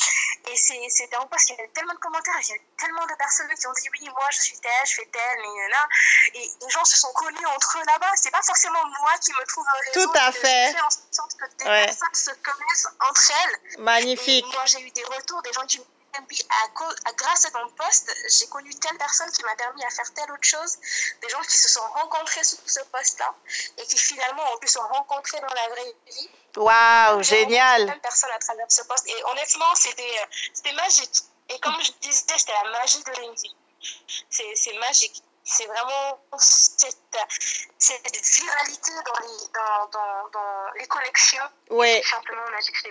Et 0.49 0.55
c'est, 0.55 0.79
c'était 0.89 1.15
un 1.17 1.25
poste, 1.27 1.49
il 1.49 1.55
y 1.55 1.59
avait 1.59 1.69
tellement 1.69 1.93
de 1.93 1.99
commentaires, 1.99 2.35
il 2.41 2.47
y 2.47 2.51
avait 2.51 2.65
tellement 2.79 3.05
de 3.05 3.13
personnes 3.15 3.49
qui 3.59 3.67
ont 3.67 3.73
dit 3.73 3.89
oui, 3.99 4.09
moi 4.09 4.27
je 4.31 4.39
suis 4.41 4.57
telle, 4.59 4.85
je 4.85 4.93
fais 4.95 5.09
telle, 5.11 5.39
et 5.39 5.69
là. 5.69 5.87
Et 6.35 6.51
les 6.61 6.69
gens 6.69 6.85
se 6.85 6.97
sont 6.97 7.11
connus 7.13 7.45
entre 7.47 7.77
eux 7.79 7.83
là-bas. 7.85 8.11
C'est 8.15 8.31
pas 8.31 8.41
forcément 8.43 8.83
moi 9.01 9.11
qui 9.21 9.31
me 9.33 9.43
trouve 9.45 9.65
un 9.67 9.79
réseau. 9.91 10.07
Tout 10.07 10.17
à 10.17 10.31
je 10.31 10.37
fait. 10.37 10.73
fais 10.73 10.81
en 10.81 10.89
sorte 11.11 11.33
que 11.37 11.45
des 11.57 11.65
Ouais. 11.65 11.85
personnes 11.85 12.13
se 12.13 12.31
connaissent 12.31 12.87
entre 13.01 13.31
elles. 13.43 13.79
Magnifique. 13.83 14.45
Et 14.45 14.51
moi, 14.55 14.65
j'ai 14.65 14.81
eu 14.81 14.91
des 14.91 15.03
retours, 15.03 15.41
des 15.41 15.53
gens 15.53 15.65
qui 15.65 15.79
me 15.79 15.85
à 16.15 16.67
cause- 16.73 16.95
à- 17.05 17.13
grâce 17.13 17.45
à 17.45 17.51
ton 17.51 17.69
poste, 17.71 18.11
j'ai 18.37 18.47
connu 18.47 18.73
telle 18.75 18.97
personne 18.97 19.31
qui 19.31 19.43
m'a 19.43 19.55
permis 19.55 19.83
à 19.85 19.89
faire 19.89 20.11
telle 20.13 20.31
autre 20.31 20.43
chose. 20.43 20.77
Des 21.21 21.29
gens 21.29 21.41
qui 21.41 21.57
se 21.57 21.69
sont 21.69 21.87
rencontrés 21.93 22.43
sur 22.43 22.57
ce 22.65 22.79
poste-là 22.91 23.33
et 23.77 23.83
qui 23.85 23.97
finalement 23.97 24.43
ont 24.53 24.57
pu 24.57 24.67
se 24.67 24.79
rencontrer 24.79 25.39
dans 25.39 25.53
la 25.53 25.67
vraie 25.69 25.95
vie. 26.07 26.29
Waouh, 26.55 27.21
génial. 27.23 27.85
plein 27.85 27.95
de 27.95 28.01
personnes 28.01 28.31
à 28.31 28.39
travers 28.39 28.65
ce 28.71 28.81
poste. 28.83 29.07
Et 29.07 29.23
honnêtement, 29.25 29.75
c'était 29.75 30.19
euh, 30.21 30.25
c'était 30.53 30.73
magique. 30.73 31.19
Et 31.49 31.59
comme 31.59 31.79
je 31.81 31.91
disais, 32.01 32.23
c'était 32.37 32.53
la 32.63 32.71
magie 32.71 33.03
de. 33.03 33.13
C'est 34.29 34.55
c'est 34.55 34.73
magique. 34.79 35.23
C'est 35.49 35.65
vraiment 35.65 36.19
cette, 36.37 36.97
cette 37.77 38.17
viralité 38.37 38.91
dans 39.05 39.19
les, 39.21 39.47
dans, 39.53 39.87
dans, 39.93 40.29
dans 40.33 40.71
les 40.77 40.85
connexions. 40.87 41.41
Oui, 41.69 42.01
C'est 42.03 42.09
simplement 42.09 42.41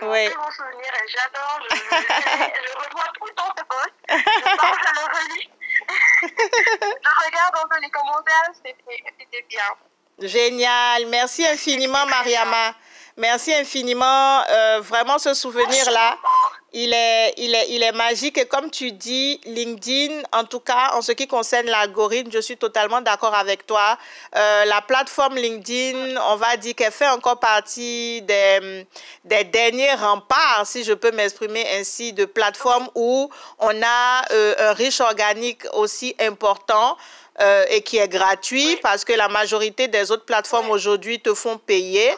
Oui. 0.01 0.25
plus 0.29 0.37
bon 0.37 0.51
souvenir 0.51 0.91
et 0.91 1.07
j'adore. 1.07 1.59
Je, 1.69 1.75
je, 1.75 1.81
je 1.85 2.77
revois 2.77 3.03
tout 3.13 3.25
le 3.27 3.33
temps 3.35 3.53
ce 3.57 3.63
poste. 3.63 3.93
Je 4.09 4.55
pense 4.57 4.87
à 4.87 4.93
le 4.93 5.05
relis. 5.17 5.49
je 6.23 7.25
regarde 7.25 7.55
un 7.63 7.67
peu 7.67 7.79
les 7.79 7.89
commentaires. 7.91 8.49
C'était 8.55 9.03
c'était 9.19 9.45
bien. 9.47 9.75
génial. 10.19 11.05
Merci 11.07 11.45
infiniment, 11.45 12.05
Mariama. 12.07 12.73
Merci 13.17 13.53
infiniment. 13.53 14.43
Euh, 14.49 14.79
vraiment, 14.81 15.17
ce 15.19 15.33
souvenir-là, 15.35 16.17
il 16.73 16.93
est, 16.93 17.33
il, 17.37 17.55
est, 17.55 17.69
il 17.69 17.81
est 17.81 17.91
magique. 17.91 18.37
Et 18.37 18.45
comme 18.45 18.69
tu 18.69 18.91
dis, 18.91 19.39
LinkedIn, 19.45 20.21
en 20.33 20.43
tout 20.43 20.59
cas, 20.59 20.91
en 20.93 21.01
ce 21.01 21.11
qui 21.13 21.27
concerne 21.27 21.67
l'algorithme, 21.67 22.31
je 22.31 22.39
suis 22.39 22.57
totalement 22.57 23.01
d'accord 23.01 23.33
avec 23.33 23.65
toi. 23.65 23.97
Euh, 24.35 24.65
la 24.65 24.81
plateforme 24.81 25.35
LinkedIn, 25.35 26.15
on 26.29 26.35
va 26.35 26.57
dire 26.57 26.75
qu'elle 26.75 26.91
fait 26.91 27.07
encore 27.07 27.39
partie 27.39 28.21
des, 28.23 28.85
des 29.23 29.43
derniers 29.45 29.93
remparts, 29.93 30.65
si 30.65 30.83
je 30.83 30.93
peux 30.93 31.11
m'exprimer 31.11 31.65
ainsi, 31.79 32.13
de 32.13 32.25
plateformes 32.25 32.89
où 32.95 33.29
on 33.59 33.81
a 33.81 34.25
euh, 34.31 34.55
un 34.59 34.73
riche 34.73 34.99
organique 34.99 35.63
aussi 35.73 36.15
important. 36.19 36.97
euh, 37.39 37.65
et 37.69 37.81
qui 37.81 37.97
est 37.97 38.07
gratuit 38.07 38.77
parce 38.81 39.05
que 39.05 39.13
la 39.13 39.27
majorité 39.27 39.87
des 39.87 40.11
autres 40.11 40.25
plateformes 40.25 40.69
aujourd'hui 40.71 41.19
te 41.19 41.33
font 41.33 41.57
payer 41.57 42.11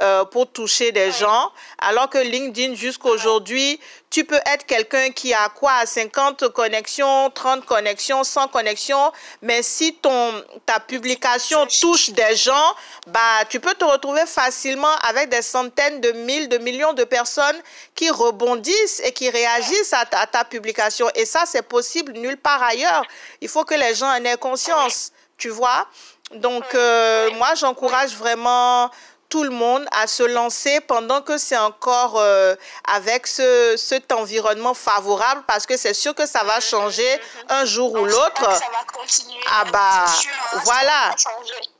euh, 0.00 0.24
pour 0.24 0.50
toucher 0.50 0.92
des 0.92 1.10
gens, 1.10 1.50
alors 1.78 2.10
que 2.10 2.18
LinkedIn 2.18 2.74
jusqu'aujourd'hui, 2.74 3.80
tu 4.10 4.24
peux 4.24 4.40
être 4.46 4.66
quelqu'un 4.66 5.10
qui 5.10 5.34
a 5.34 5.48
quoi 5.48 5.84
50 5.84 6.48
connexions, 6.48 7.30
30 7.30 7.64
connexions, 7.64 8.22
100 8.22 8.48
connexions, 8.48 9.12
mais 9.42 9.62
si 9.62 9.94
ton 9.94 10.44
ta 10.64 10.80
publication 10.80 11.66
touche 11.66 12.10
des 12.10 12.36
gens, 12.36 12.74
bah 13.06 13.44
tu 13.48 13.58
peux 13.60 13.74
te 13.74 13.84
retrouver 13.84 14.26
facilement 14.26 14.94
avec 15.08 15.28
des 15.28 15.42
centaines 15.42 16.00
de 16.00 16.12
mille, 16.12 16.48
de 16.48 16.58
millions 16.58 16.92
de 16.92 17.04
personnes 17.04 17.56
qui 17.94 18.10
rebondissent 18.10 19.00
et 19.04 19.12
qui 19.12 19.30
réagissent 19.30 19.92
à 19.92 20.04
ta, 20.04 20.20
à 20.20 20.26
ta 20.26 20.44
publication. 20.44 21.08
Et 21.14 21.24
ça, 21.24 21.44
c'est 21.46 21.62
possible 21.62 22.12
nulle 22.12 22.36
part 22.36 22.62
ailleurs. 22.62 23.04
Il 23.40 23.48
faut 23.48 23.64
que 23.64 23.74
les 23.74 23.94
gens 23.94 24.08
en 24.08 24.24
aient 24.24 24.36
conscience, 24.36 25.12
tu 25.38 25.48
vois? 25.48 25.86
Donc, 26.34 26.64
euh, 26.74 27.30
moi, 27.34 27.54
j'encourage 27.54 28.16
vraiment 28.16 28.90
tout 29.28 29.42
le 29.44 29.50
monde 29.50 29.86
à 29.92 30.06
se 30.06 30.22
lancer 30.22 30.80
pendant 30.80 31.20
que 31.22 31.38
c'est 31.38 31.56
encore 31.56 32.18
euh, 32.18 32.54
avec 32.84 33.26
ce, 33.26 33.74
cet 33.76 34.12
environnement 34.12 34.74
favorable 34.74 35.42
parce 35.46 35.66
que 35.66 35.76
c'est 35.76 35.94
sûr 35.94 36.14
que 36.14 36.26
ça 36.26 36.44
va 36.44 36.60
changer 36.60 37.20
un 37.48 37.64
jour 37.64 37.92
ou 37.92 37.98
On 37.98 38.04
l'autre. 38.04 38.34
que 38.34 38.54
Ça 38.54 38.70
va 38.72 38.84
continuer. 38.92 39.40
Ah 39.50 39.64
bah, 39.64 40.06
sûr, 40.06 40.30
hein, 40.30 40.48
ça 40.52 40.58
voilà. 40.64 41.10
va. 41.10 41.16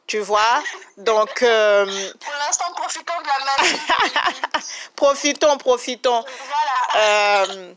Tu 0.06 0.20
vois? 0.20 0.62
Donc, 0.96 1.42
euh, 1.42 1.84
Pour 2.20 2.34
l'instant, 2.46 2.72
profitons 2.76 3.20
de 3.22 3.28
la 3.28 3.62
magie. 3.62 3.80
profitons, 4.96 5.58
profitons. 5.58 6.24
voilà. 6.94 7.44
Euh, 7.46 7.72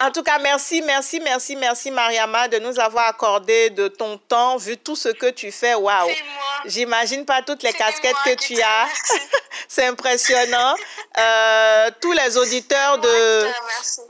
en 0.00 0.10
tout 0.10 0.22
cas, 0.22 0.38
merci, 0.38 0.82
merci, 0.82 1.20
merci, 1.20 1.54
merci, 1.56 1.90
Mariama, 1.90 2.48
de 2.48 2.58
nous 2.58 2.80
avoir 2.80 3.06
accordé 3.08 3.70
de 3.70 3.88
ton 3.88 4.18
temps, 4.18 4.56
vu 4.56 4.76
tout 4.76 4.96
ce 4.96 5.08
que 5.10 5.30
tu 5.30 5.52
fais. 5.52 5.74
Waouh! 5.74 6.08
J'imagine 6.66 7.24
pas 7.24 7.42
toutes 7.42 7.62
les 7.62 7.72
casquettes 7.72 8.16
que 8.24 8.34
tu 8.34 8.60
as. 8.60 8.88
C'est 9.68 9.86
impressionnant. 9.86 10.74
Euh, 11.18 11.90
tous 12.00 12.12
les 12.12 12.36
auditeurs 12.36 12.98
de... 12.98 13.46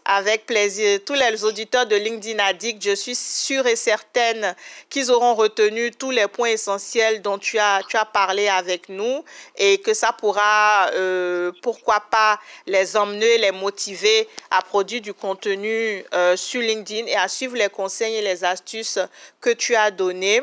Avec 0.05 0.47
plaisir. 0.47 1.01
Tous 1.05 1.15
les 1.15 1.45
auditeurs 1.45 1.87
de 1.87 1.97
LinkedIn 1.97 2.39
Addict, 2.39 2.83
je 2.83 2.95
suis 2.95 3.15
sûre 3.15 3.67
et 3.67 3.77
certaine 3.77 4.55
qu'ils 4.89 5.11
auront 5.11 5.35
retenu 5.35 5.91
tous 5.91 6.11
les 6.11 6.29
points 6.29 6.51
essentiels 6.51 7.23
dont 7.23 7.39
tu 7.39 7.59
as, 7.59 7.81
tu 7.89 7.97
as 7.97 8.05
parlé 8.05 8.49
avec 8.49 8.89
nous 8.89 9.25
et 9.57 9.79
que 9.79 9.95
ça 9.95 10.13
pourra, 10.13 10.91
euh, 10.93 11.53
pourquoi 11.63 12.01
pas, 12.11 12.39
les 12.67 12.97
emmener, 12.97 13.39
les 13.39 13.53
motiver 13.53 14.29
à 14.51 14.63
produire 14.63 15.01
du 15.01 15.15
contenu 15.15 16.05
euh, 16.15 16.37
sur 16.37 16.61
LinkedIn 16.61 17.07
et 17.07 17.17
à 17.17 17.29
suivre 17.29 17.57
les 17.57 17.69
conseils 17.69 18.17
et 18.17 18.23
les 18.23 18.45
astuces 18.45 18.99
que 19.41 19.51
tu 19.51 19.75
as 19.75 19.91
donnés. 19.91 20.43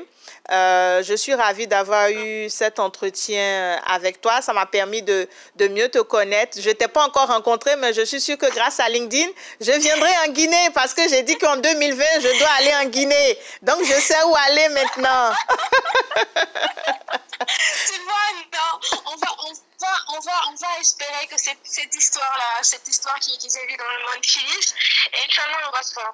Euh, 0.51 1.03
je 1.03 1.13
suis 1.13 1.33
ravie 1.33 1.67
d'avoir 1.67 2.09
eu 2.09 2.49
cet 2.49 2.79
entretien 2.79 3.79
avec 3.85 4.21
toi. 4.21 4.41
Ça 4.41 4.53
m'a 4.53 4.65
permis 4.65 5.01
de, 5.01 5.27
de 5.55 5.67
mieux 5.67 5.89
te 5.89 5.99
connaître. 5.99 6.59
Je 6.59 6.69
ne 6.69 6.73
t'ai 6.73 6.87
pas 6.87 7.05
encore 7.05 7.27
rencontré, 7.27 7.75
mais 7.77 7.93
je 7.93 8.01
suis 8.01 8.19
sûre 8.19 8.37
que 8.37 8.51
grâce 8.53 8.79
à 8.79 8.89
LinkedIn, 8.89 9.29
je 9.59 9.71
viendrai 9.71 10.11
en 10.25 10.31
Guinée 10.31 10.69
parce 10.73 10.93
que 10.93 11.07
j'ai 11.09 11.23
dit 11.23 11.37
qu'en 11.37 11.57
2020, 11.57 12.03
je 12.21 12.39
dois 12.39 12.49
aller 12.59 12.75
en 12.75 12.85
Guinée. 12.89 13.37
Donc, 13.61 13.83
je 13.83 13.93
sais 13.93 14.21
où 14.23 14.35
aller 14.47 14.69
maintenant. 14.69 15.33
Tu 17.41 17.99
vois, 18.03 18.31
non, 18.53 18.79
on 19.07 19.15
va, 19.15 19.27
on 19.47 19.53
va, 19.53 19.95
on 20.09 20.19
va, 20.19 20.41
on 20.49 20.55
va 20.55 20.79
espérer 20.79 21.27
que 21.27 21.39
cette, 21.39 21.59
cette 21.63 21.95
histoire-là, 21.95 22.61
cette 22.61 22.87
histoire 22.87 23.19
qui, 23.19 23.35
qui 23.37 23.49
s'est 23.49 23.65
vue 23.65 23.77
dans 23.77 23.85
le 23.85 24.13
monde 24.13 24.25
finisse. 24.25 24.75
Et 25.13 25.25
Inch'Allah, 25.27 25.69
on 25.69 25.71
va 25.71 25.83
se 25.83 25.93
faire. 25.93 26.13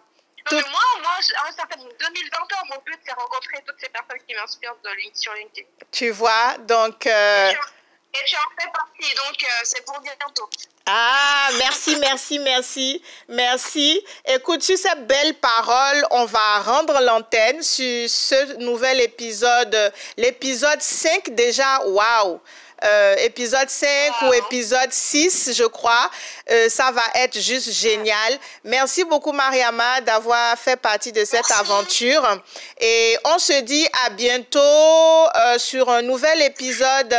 Moi, 0.51 0.61
moi, 1.01 1.11
fait, 1.69 1.77
2020, 1.77 2.37
mon 2.69 2.81
but, 2.85 2.99
c'est 3.05 3.13
rencontrer 3.13 3.63
toutes 3.65 3.79
ces 3.79 3.89
personnes 3.89 4.19
qui 4.27 4.35
m'inspirent 4.35 4.75
sur 5.13 5.33
LinkedIn. 5.33 5.67
Tu 5.91 6.09
vois, 6.11 6.57
donc... 6.59 7.05
euh, 7.07 7.51
Et 7.51 8.19
tu 8.25 8.35
en 8.35 8.61
fais 8.61 8.69
partie, 8.71 9.15
donc 9.15 9.43
euh, 9.43 9.47
c'est 9.63 9.85
pour 9.85 9.99
bientôt. 9.99 10.49
Ah, 10.85 11.49
merci, 11.57 11.97
merci, 11.97 12.39
merci, 12.39 13.03
merci. 13.27 14.05
Écoute, 14.25 14.63
sur 14.63 14.77
ces 14.77 14.95
belles 14.95 15.35
paroles, 15.35 16.05
on 16.11 16.25
va 16.25 16.59
rendre 16.59 16.99
l'antenne 17.01 17.61
sur 17.61 18.09
ce 18.09 18.55
nouvel 18.55 19.01
épisode, 19.01 19.93
l'épisode 20.15 20.81
5 20.81 21.29
déjà, 21.31 21.81
waouh! 21.85 22.39
Euh, 22.83 23.15
épisode 23.19 23.69
5 23.69 23.89
ou 24.27 24.33
épisode 24.33 24.91
6, 24.91 25.51
je 25.53 25.63
crois. 25.63 26.11
Euh, 26.51 26.69
ça 26.69 26.91
va 26.91 27.01
être 27.15 27.39
juste 27.39 27.71
génial. 27.71 28.37
Merci 28.63 29.03
beaucoup, 29.03 29.31
Mariama, 29.31 30.01
d'avoir 30.01 30.57
fait 30.59 30.75
partie 30.75 31.11
de 31.11 31.25
cette 31.25 31.49
Merci. 31.49 31.53
aventure. 31.53 32.41
Et 32.79 33.17
on 33.25 33.39
se 33.39 33.61
dit 33.61 33.87
à 34.05 34.11
bientôt 34.11 34.59
euh, 34.59 35.57
sur 35.57 35.89
un 35.89 36.03
nouvel 36.03 36.41
épisode 36.43 37.15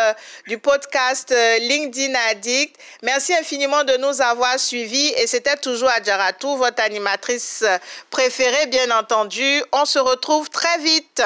du 0.47 0.59
podcast 0.59 1.35
LinkedIn 1.61 2.15
Addict. 2.31 2.77
Merci 3.03 3.35
infiniment 3.35 3.83
de 3.83 3.97
nous 3.97 4.23
avoir 4.23 4.61
suivis. 4.61 5.13
Et 5.17 5.27
c'était 5.27 5.57
toujours 5.57 5.89
Adjaratou, 5.91 6.57
votre 6.57 6.83
animatrice 6.83 7.65
préférée, 8.11 8.67
bien 8.67 8.91
entendu. 8.97 9.63
On 9.73 9.85
se 9.85 9.99
retrouve 9.99 10.49
très 10.51 10.79
vite. 10.79 11.23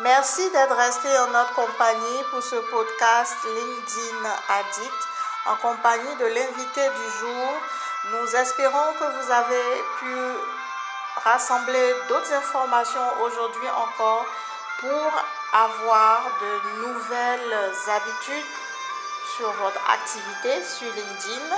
Merci 0.00 0.50
d'être 0.50 0.74
resté 0.74 1.08
en 1.20 1.28
notre 1.28 1.54
compagnie 1.54 2.22
pour 2.30 2.42
ce 2.42 2.56
podcast 2.56 3.34
LinkedIn 3.44 4.28
Addict 4.50 5.08
en 5.46 5.56
compagnie 5.56 6.14
de 6.16 6.26
l'invité 6.26 6.82
du 6.82 7.18
jour. 7.18 7.52
Nous 8.10 8.36
espérons 8.36 8.92
que 9.00 9.04
vous 9.04 9.32
avez 9.32 9.84
pu 9.98 10.14
rassembler 11.24 11.94
d'autres 12.10 12.30
informations 12.30 13.22
aujourd'hui 13.22 13.70
encore 13.70 14.26
pour 14.80 15.12
avoir 15.54 16.24
de 16.42 16.86
nouvelles 16.86 17.72
habitudes 17.88 18.50
sur 19.34 19.50
votre 19.50 19.80
activité 19.90 20.62
sur 20.62 20.92
LinkedIn 20.92 21.56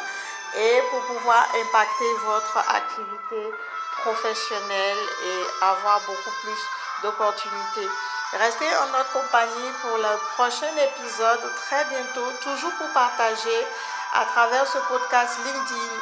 et 0.58 0.82
pour 0.90 1.02
pouvoir 1.06 1.44
impacter 1.60 2.14
votre 2.24 2.58
activité 2.58 3.52
professionnelle 4.00 4.98
et 5.26 5.64
avoir 5.64 6.00
beaucoup 6.02 6.34
plus 6.44 6.60
d'opportunités. 7.02 7.88
Restez 8.32 8.68
en 8.76 8.86
notre 8.88 9.10
compagnie 9.12 9.72
pour 9.80 9.96
le 9.96 10.18
prochain 10.34 10.68
épisode 10.76 11.40
très 11.56 11.82
bientôt, 11.86 12.30
toujours 12.42 12.72
pour 12.72 12.88
partager 12.92 13.66
à 14.12 14.26
travers 14.26 14.66
ce 14.66 14.76
podcast 14.86 15.38
LinkedIn 15.46 15.94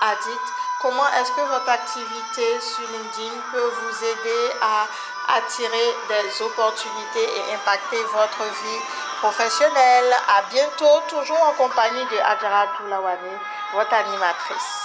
Addict 0.00 0.42
comment 0.80 1.06
est-ce 1.06 1.30
que 1.30 1.40
votre 1.40 1.68
activité 1.68 2.60
sur 2.60 2.82
LinkedIn 2.88 3.40
peut 3.52 3.70
vous 3.80 4.04
aider 4.04 4.52
à 4.60 4.88
attirer 5.36 5.94
des 6.08 6.42
opportunités 6.42 7.28
et 7.38 7.54
impacter 7.54 8.02
votre 8.12 8.42
vie 8.42 8.82
professionnelle. 9.20 10.12
À 10.36 10.42
bientôt, 10.50 11.00
toujours 11.08 11.44
en 11.44 11.52
compagnie 11.52 12.04
de 12.06 12.18
Adjara 12.24 12.66
Toulawani, 12.76 13.38
votre 13.72 13.94
animatrice. 13.94 14.81